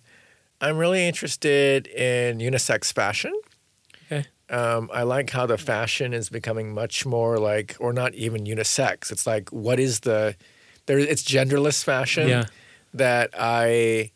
[0.61, 3.33] I'm really interested in unisex fashion.
[4.13, 4.27] Okay.
[4.51, 9.11] Um, I like how the fashion is becoming much more like, or not even unisex.
[9.11, 10.37] It's like, what is the?
[10.85, 12.45] There, it's genderless fashion Yeah.
[12.93, 14.11] that I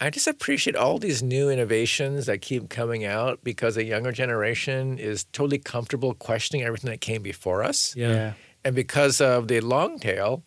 [0.00, 4.98] I just appreciate all these new innovations that keep coming out because a younger generation
[4.98, 7.94] is totally comfortable questioning everything that came before us.
[7.96, 8.34] yeah.
[8.66, 10.42] And because of the long tail,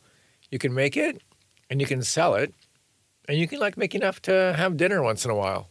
[0.51, 1.21] you can make it
[1.69, 2.53] and you can sell it,
[3.29, 5.69] and you can like make enough to have dinner once in a while.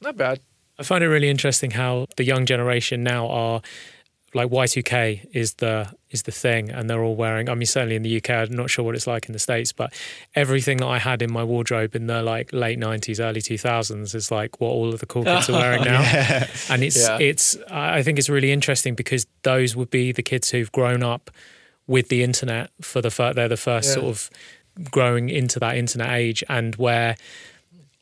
[0.00, 0.40] Not bad.
[0.78, 3.60] I find it really interesting how the young generation now are
[4.34, 8.02] like Y2K is the is the thing and they're all wearing I mean certainly in
[8.02, 9.92] the UK I'm not sure what it's like in the States but
[10.34, 14.30] everything that I had in my wardrobe in the like late 90s early 2000s is
[14.30, 16.02] like what all of the cool kids are wearing now
[16.68, 17.18] and it's Yeah.
[17.30, 21.30] it's I think it's really interesting because those would be the kids who've grown up
[21.88, 23.94] with the internet for the they're the first Yeah.
[23.94, 24.30] sort of
[24.92, 27.16] growing into that internet age and where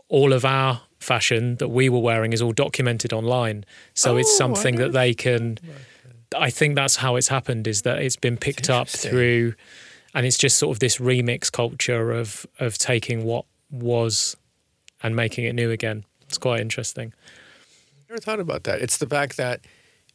[0.09, 3.65] all of our fashion that we were wearing is all documented online.
[3.95, 5.59] So it's Oh, I something that they can
[6.37, 9.55] I think that's how it's happened is that it's been picked up through
[10.13, 14.37] and it's just sort of this remix culture of of taking what was
[15.03, 16.05] and making it new again.
[16.29, 17.13] It's quite interesting.
[17.15, 18.81] I Never thought about that.
[18.83, 19.61] It's the fact that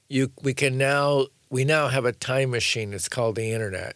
[0.10, 2.94] you we can now we now have a time machine.
[2.94, 3.96] It's called the internet.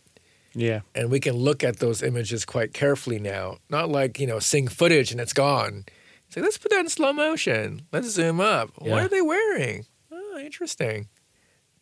[0.58, 0.82] Yeah.
[0.94, 3.58] and we can look at those images quite carefully now.
[3.70, 5.84] Not like you know, seeing footage and it's gone.
[6.28, 7.82] It's like let's put that in slow motion.
[7.92, 8.70] Let's zoom up.
[8.78, 9.86] What are they wearing?
[10.12, 11.08] Oh, interesting.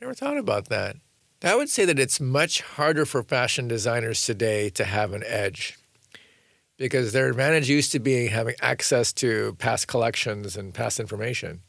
[0.02, 0.96] Never thought about that.
[1.44, 5.78] I would say that it's much harder for fashion designers today to have an edge
[6.78, 11.62] because their advantage used to be having access to past collections and past information.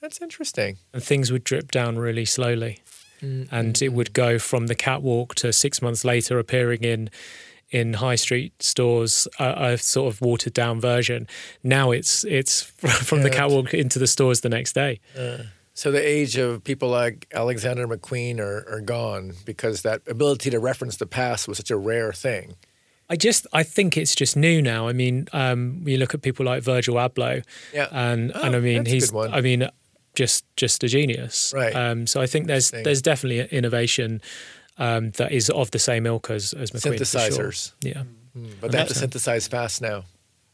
[0.00, 0.78] That's interesting.
[0.94, 2.78] and things would drip down really slowly
[3.22, 7.10] and it would go from the catwalk to six months later appearing in
[7.70, 11.26] in high street stores a, a sort of watered down version
[11.62, 12.62] now it's it's
[13.08, 14.98] from the catwalk into the stores the next day
[15.74, 20.58] So the age of people like Alexander McQueen are, are gone because that ability to
[20.58, 22.56] reference the past was such a rare thing.
[23.08, 24.88] I just I think it's just new now.
[24.88, 27.42] I mean, um, you look at people like Virgil Abloh,
[27.72, 27.88] Yeah.
[27.90, 29.14] and Oh, and I mean he's.
[29.14, 29.68] I mean
[30.14, 31.52] just just a genius.
[31.54, 31.74] Right.
[31.74, 34.20] Um, so I think there's there's definitely innovation
[34.78, 36.98] um, that is of the same ilk as as McQueen.
[36.98, 37.20] for sure.
[37.20, 37.72] Synthesizers.
[37.82, 38.02] Yeah.
[38.60, 40.04] But they have to synthesize fast now.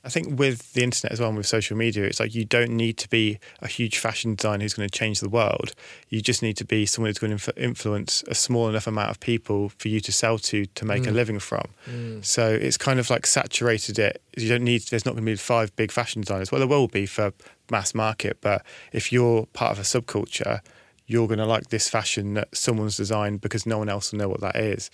[0.07, 2.70] I think with the internet as well and with social media, it's like you don't
[2.70, 5.74] need to be a huge fashion designer who's going to change the world.
[6.11, 9.11] You just need to be someone who's going to inf- influence a small enough amount
[9.11, 11.14] of people for you to sell to to make a mm.
[11.14, 11.66] living from.
[11.90, 12.24] Mm.
[12.24, 14.22] So it's kind of like saturated it.
[14.36, 14.82] You don't need.
[14.82, 16.52] There's not going to be five big fashion designers.
[16.52, 17.32] Well, there will be for
[17.68, 20.61] mass market, but if you're part of a subculture,
[21.09, 24.28] you're going to like this fashion that someone's designed because no one else will know
[24.28, 24.88] what that is.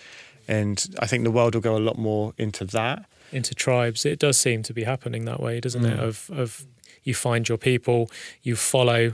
[0.48, 3.04] And I think the world will go a lot more into that.
[3.32, 4.04] Into tribes.
[4.04, 5.98] It does seem to be happening that way, doesn't it?
[5.98, 6.02] Mm.
[6.02, 6.64] Of of
[7.04, 8.10] you find your people,
[8.42, 9.12] you follow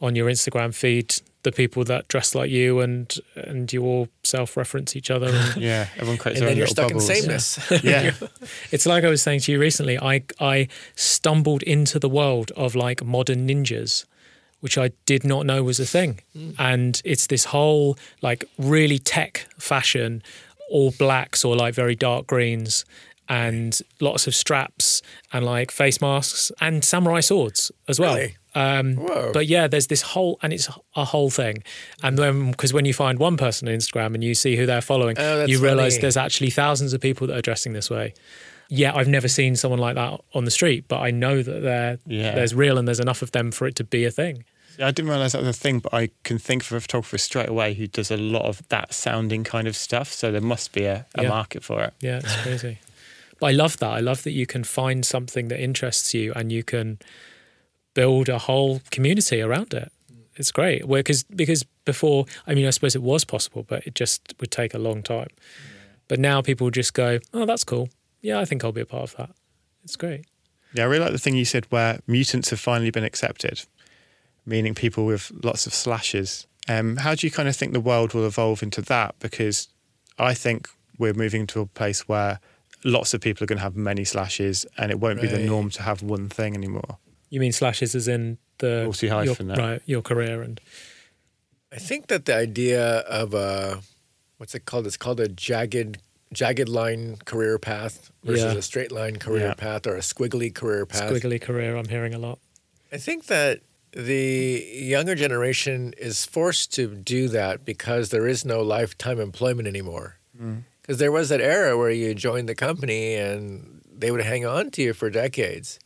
[0.00, 4.96] on your Instagram feed the people that dress like you, and and you all self-reference
[4.96, 5.28] each other.
[5.28, 7.46] And Yeah, everyone creates their own you're little stuck in bubbles.
[7.46, 7.70] sameness.
[7.84, 8.12] Yeah.
[8.70, 9.98] it's like I was saying to you recently.
[9.98, 14.04] I I stumbled into the world of like modern ninjas.
[14.60, 16.20] Which I did not know was a thing.
[16.34, 16.54] Mm.
[16.58, 20.22] And it's this whole like really tech fashion,
[20.70, 22.86] all blacks or like very dark greens,
[23.28, 25.02] and lots of straps
[25.32, 28.14] and like face masks and samurai swords as well.
[28.16, 28.36] Really?
[28.56, 29.32] Um, Whoa.
[29.32, 31.64] but yeah, there's this whole, and it's a whole thing.
[32.04, 34.80] And then, because when you find one person on Instagram and you see who they're
[34.80, 36.02] following, Oh, you realize funny.
[36.02, 38.14] there's actually thousands of people that are dressing this way.
[38.68, 41.98] Yeah, I've never seen someone like that on the street, but I know that they're,
[42.06, 42.34] Yeah.
[42.34, 44.44] there's real and there's enough of them for it to be a thing.
[44.78, 47.18] Yeah, I didn't realize that was a thing, but I can think of a photographer
[47.18, 50.12] straight away who does a lot of that sounding kind of stuff.
[50.12, 51.28] So there must be a, a Yeah.
[51.28, 51.92] market for it.
[52.00, 52.78] Yeah, it's crazy.
[53.40, 53.90] But I love that.
[53.90, 56.98] I love that you can find something that interests you and you can
[57.94, 59.90] build a whole community around it.
[60.36, 60.86] It's great.
[60.88, 64.74] Because because before, I mean, I suppose it was possible, but it just would take
[64.74, 65.28] a long time.
[66.08, 67.88] But now people just go, "Oh, that's cool.
[68.20, 69.30] Yeah, I think I'll be a part of that."
[69.84, 70.24] It's great.
[70.74, 73.64] Yeah, I really like the thing you said where mutants have finally been accepted,
[74.44, 76.46] meaning people with lots of slashes.
[76.68, 79.14] Um, how do you kind of think the world will evolve into that?
[79.20, 79.68] Because
[80.18, 80.68] I think
[80.98, 82.40] we're moving to a place where
[82.84, 85.70] lots of people are going to have many slashes and it won't be the norm
[85.70, 86.98] to have one thing anymore.
[87.30, 90.60] You mean slashes as in the your, right your career and
[91.72, 93.80] I think that the idea of a
[94.38, 94.86] what's it called?
[94.86, 95.98] It's called a jagged
[96.32, 98.58] jagged line career path versus Yeah.
[98.58, 99.54] a straight line career Yeah.
[99.54, 101.10] path or a squiggly career path.
[101.10, 101.76] squiggly career.
[101.76, 102.38] I'm hearing a lot.
[102.92, 103.60] I think that
[103.92, 110.18] the younger generation is forced to do that because there is no lifetime employment anymore.
[110.40, 110.62] Mm.
[110.84, 114.70] Because there was that era where you joined the company and they would hang on
[114.72, 115.78] to you for decades.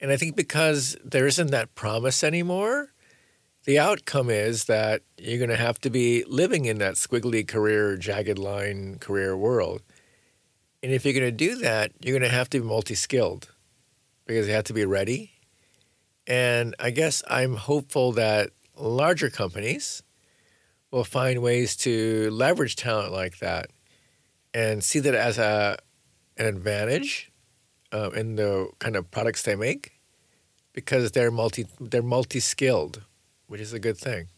[0.00, 2.94] And I think because there isn't that promise anymore,
[3.66, 7.98] the outcome is that you're going to have to be living in that squiggly career,
[7.98, 9.82] jagged line career world.
[10.82, 13.52] And if you're going to do that, you're going to have to be multi skilled
[14.24, 15.32] because you have to be ready.
[16.26, 18.48] And I guess I'm hopeful that
[18.78, 20.02] larger companies
[20.90, 23.70] will find ways to leverage talent like that
[24.56, 25.76] and see that as a
[26.38, 27.30] an advantage
[27.92, 29.92] uh, in the kind of products they make
[30.72, 33.02] because they're multi they're multi skilled,
[33.48, 34.28] which is a good thing.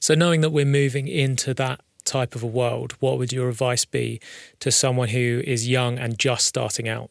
[0.00, 3.84] So, knowing that we're moving into that type of a world, what would your advice
[3.84, 4.20] be
[4.60, 7.10] to someone who is young and just starting out?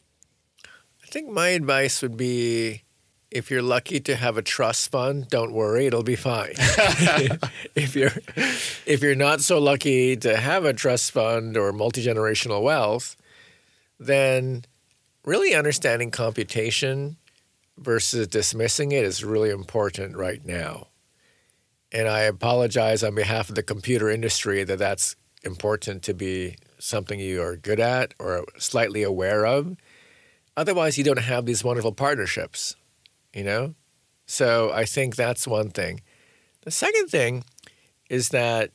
[0.64, 2.82] I think my advice would be
[3.32, 6.52] if you're lucky to have a trust fund, don't worry, it'll be fine.
[7.74, 8.12] if you're
[8.86, 13.16] if you're not so lucky to have a trust fund or multi-generational wealth,
[13.98, 14.64] then
[15.24, 17.16] really understanding computation
[17.78, 20.88] versus dismissing it is really important right now.
[21.90, 27.18] And I apologize on behalf of the computer industry that that's important to be something
[27.18, 29.76] you are good at or slightly aware of.
[30.56, 32.76] Otherwise, you don't have these wonderful partnerships,
[33.34, 33.74] you know?
[34.26, 36.00] So I think that's one thing.
[36.62, 37.44] The second thing
[38.08, 38.70] is that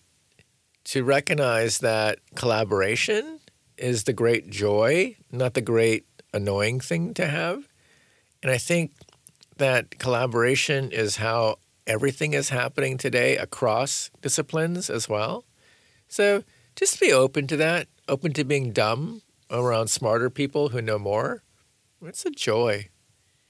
[0.85, 3.39] to recognize that collaboration
[3.77, 7.67] is the great joy, not the great annoying thing to have.
[8.41, 8.91] And I think
[9.57, 15.45] that collaboration is how everything is happening today across disciplines as well.
[16.07, 16.43] So
[16.75, 21.43] just be open to that, open to being dumb around smarter people who know more.
[22.01, 22.89] It's a joy.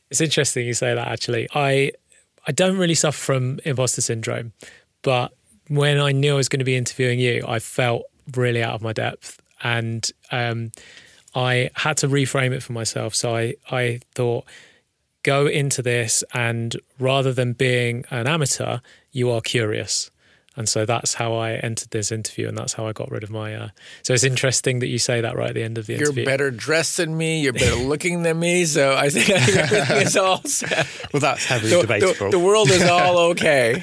[0.09, 1.47] It's interesting you say that actually.
[1.53, 1.91] I
[2.45, 4.53] I don't really suffer from imposter syndrome,
[5.01, 5.33] but
[5.67, 8.03] when I knew I was going to be interviewing you, I felt
[8.35, 10.71] really out of my depth and um,
[11.35, 13.15] I had to reframe it for myself.
[13.15, 14.45] So I, I thought,
[15.23, 18.79] go into this, and rather than being an amateur,
[19.11, 20.09] you are curious.
[20.57, 23.29] And so that's how I entered this interview, and that's how I got rid of
[23.29, 23.53] my.
[23.53, 23.69] Uh...
[24.01, 26.23] So it's interesting that you say that right at the end of the you're interview.
[26.23, 27.41] You're better dressed than me.
[27.41, 28.65] You're better looking than me.
[28.65, 30.87] So I think, I think everything is all set.
[31.13, 32.31] Well, that's heavily the, debatable.
[32.31, 33.79] The, the world is all okay.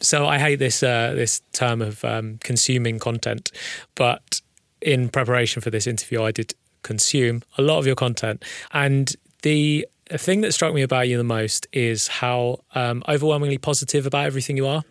[0.00, 3.52] so I hate this uh, this term of um, consuming content,
[3.94, 4.40] but
[4.80, 8.44] in preparation for this interview, I did consume a lot of your content.
[8.72, 9.86] And the
[10.18, 14.56] thing that struck me about you the most is how um, overwhelmingly positive about everything
[14.56, 14.82] you are.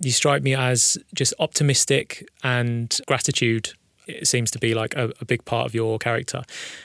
[0.00, 3.72] You strike me as just optimistic and gratitude.
[4.06, 6.42] It seems to be like a, a big part of your character.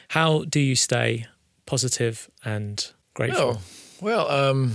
[0.09, 1.25] How do you stay
[1.65, 3.57] positive and grateful?
[3.57, 3.61] Oh,
[4.01, 4.73] well, um,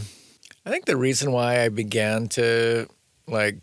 [0.65, 2.89] I think the reason why I began to
[3.27, 3.59] like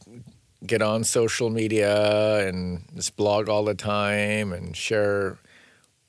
[0.65, 5.37] get on social media and just blog all the time and share.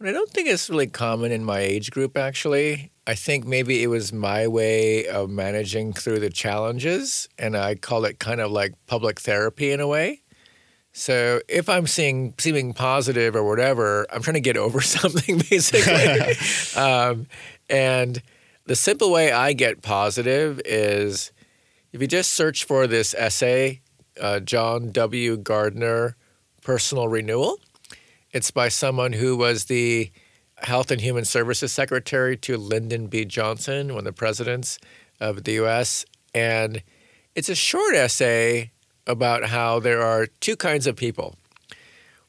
[0.01, 2.91] But I don't think it's really common in my age group, actually.
[3.07, 8.07] I think maybe it was my way of managing through the challenges, and I call
[8.07, 10.23] it kind of like public therapy in a way.
[10.95, 16.81] So if I'm seeing seeming positive or whatever, I'm trying to get over something basically.
[16.83, 17.27] um,
[17.69, 18.23] and
[18.65, 21.31] the simple way I get positive is
[21.93, 23.83] if you just search for this essay
[24.19, 25.37] uh, John W.
[25.37, 26.17] Gardner
[26.63, 27.59] Personal Renewal.
[28.33, 30.13] It's by someone who was the
[30.59, 33.25] Health and Human Services Secretary to Lyndon B.
[33.25, 34.79] Johnson, one of the presidents
[35.19, 36.05] of the US.
[36.33, 36.83] And
[37.35, 38.71] it's a short essay
[39.07, 41.35] about how there are two kinds of people.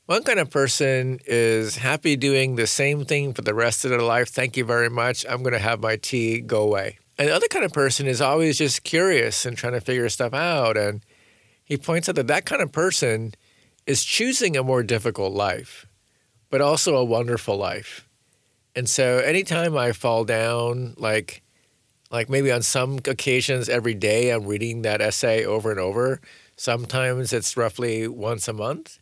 [0.07, 4.01] One kind of person is happy doing the same thing for the rest of their
[4.01, 4.29] life.
[4.29, 5.23] Thank you very much.
[5.29, 6.97] I'm going to have my tea, go away.
[7.19, 10.33] And the other kind of person is always just curious and trying to figure stuff
[10.33, 11.01] out and
[11.63, 13.33] he points out that that kind of person
[13.85, 15.85] is choosing a more difficult life,
[16.51, 18.07] but also a wonderful life.
[18.75, 21.41] And so anytime I fall down, like
[22.11, 26.19] like maybe on some occasions every day I'm reading that essay over and over.
[26.57, 28.99] Sometimes it's roughly once a month.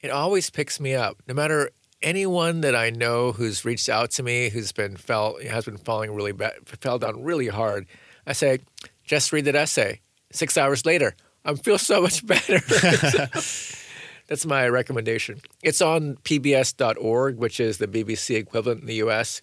[0.00, 1.16] It always picks me up.
[1.26, 1.70] No matter
[2.02, 6.14] anyone that I know who's reached out to me, who's been fell has been falling
[6.14, 7.86] really bad, fell down really hard,
[8.26, 8.58] I say,
[9.04, 10.00] just read that essay.
[10.30, 11.14] Six hours later,
[11.44, 12.60] I feel so much better.
[14.28, 15.40] That's my recommendation.
[15.62, 19.42] It's on pbs.org, which is the BBC equivalent in the US.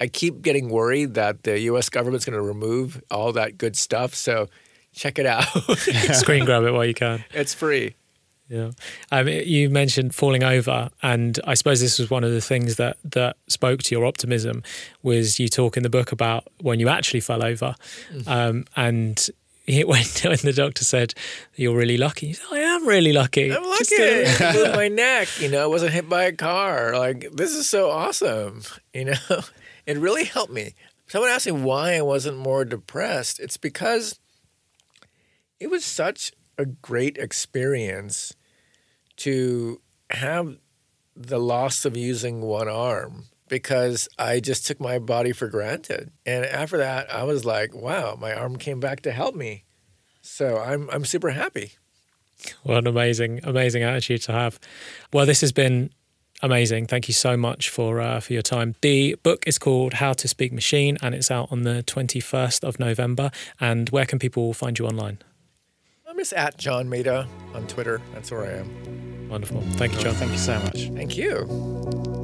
[0.00, 4.14] I keep getting worried that the US government's going to remove all that good stuff.
[4.14, 4.48] So
[4.92, 5.44] check it out.
[6.14, 7.24] Screen grab it while you can.
[7.34, 7.94] It's free.
[8.48, 8.72] Yeah.
[9.12, 12.96] Um, you mentioned falling over, and I suppose this was one of the things that
[13.04, 14.64] that spoke to your optimism.
[15.04, 17.76] Was you talk in the book about when you actually fell over,
[18.12, 18.28] mm-hmm.
[18.28, 19.30] um, and
[19.84, 21.14] when, when the doctor said
[21.54, 23.52] you're really lucky, said, I am really lucky.
[23.52, 24.76] I'm lucky.
[24.76, 26.96] my neck, you know, I wasn't hit by a car.
[26.96, 28.62] Like this is so awesome.
[28.92, 29.40] You know,
[29.86, 30.74] it really helped me.
[31.06, 33.40] Someone asked me why I wasn't more depressed.
[33.40, 34.20] It's because
[35.58, 38.34] it was such a great experience
[39.16, 39.80] to
[40.10, 40.56] have
[41.16, 46.10] the loss of using one arm because I just took my body for granted.
[46.24, 49.64] And after that, I was like, wow, my arm came back to help me.
[50.22, 51.72] So I'm I'm super happy.
[52.62, 54.58] What an amazing, amazing attitude to have.
[55.12, 55.90] Well, this has been
[56.42, 56.86] Amazing.
[56.86, 58.74] Thank you so much for uh, for your time.
[58.80, 62.80] The book is called How to Speak Machine and it's out on the 21st of
[62.80, 63.30] November.
[63.60, 65.18] And where can people find you online?
[66.08, 68.00] I'm just at John Maeda on Twitter.
[68.14, 69.28] That's where I am.
[69.28, 69.60] Wonderful.
[69.72, 70.14] Thank you, John.
[70.14, 70.88] Thank you so much.
[70.94, 72.19] Thank you.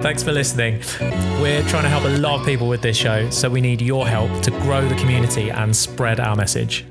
[0.00, 0.80] Thanks for listening.
[1.42, 4.08] We're trying to help a lot of people with this show, so we need your
[4.08, 6.86] help to grow the community and spread our message.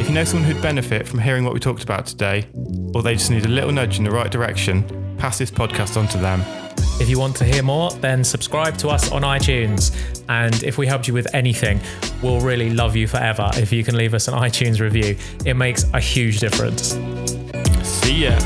[0.00, 2.46] If you know someone who'd benefit from hearing what we talked about today,
[2.94, 4.84] or they just need a little nudge in the right direction,
[5.18, 6.42] pass this podcast on to them.
[7.00, 9.92] If you want to hear more, then subscribe to us on iTunes.
[10.28, 11.80] And if we helped you with anything,
[12.22, 15.16] we'll really love you forever if you can leave us an iTunes review.
[15.44, 16.96] It makes a huge difference.
[17.82, 18.38] See ya.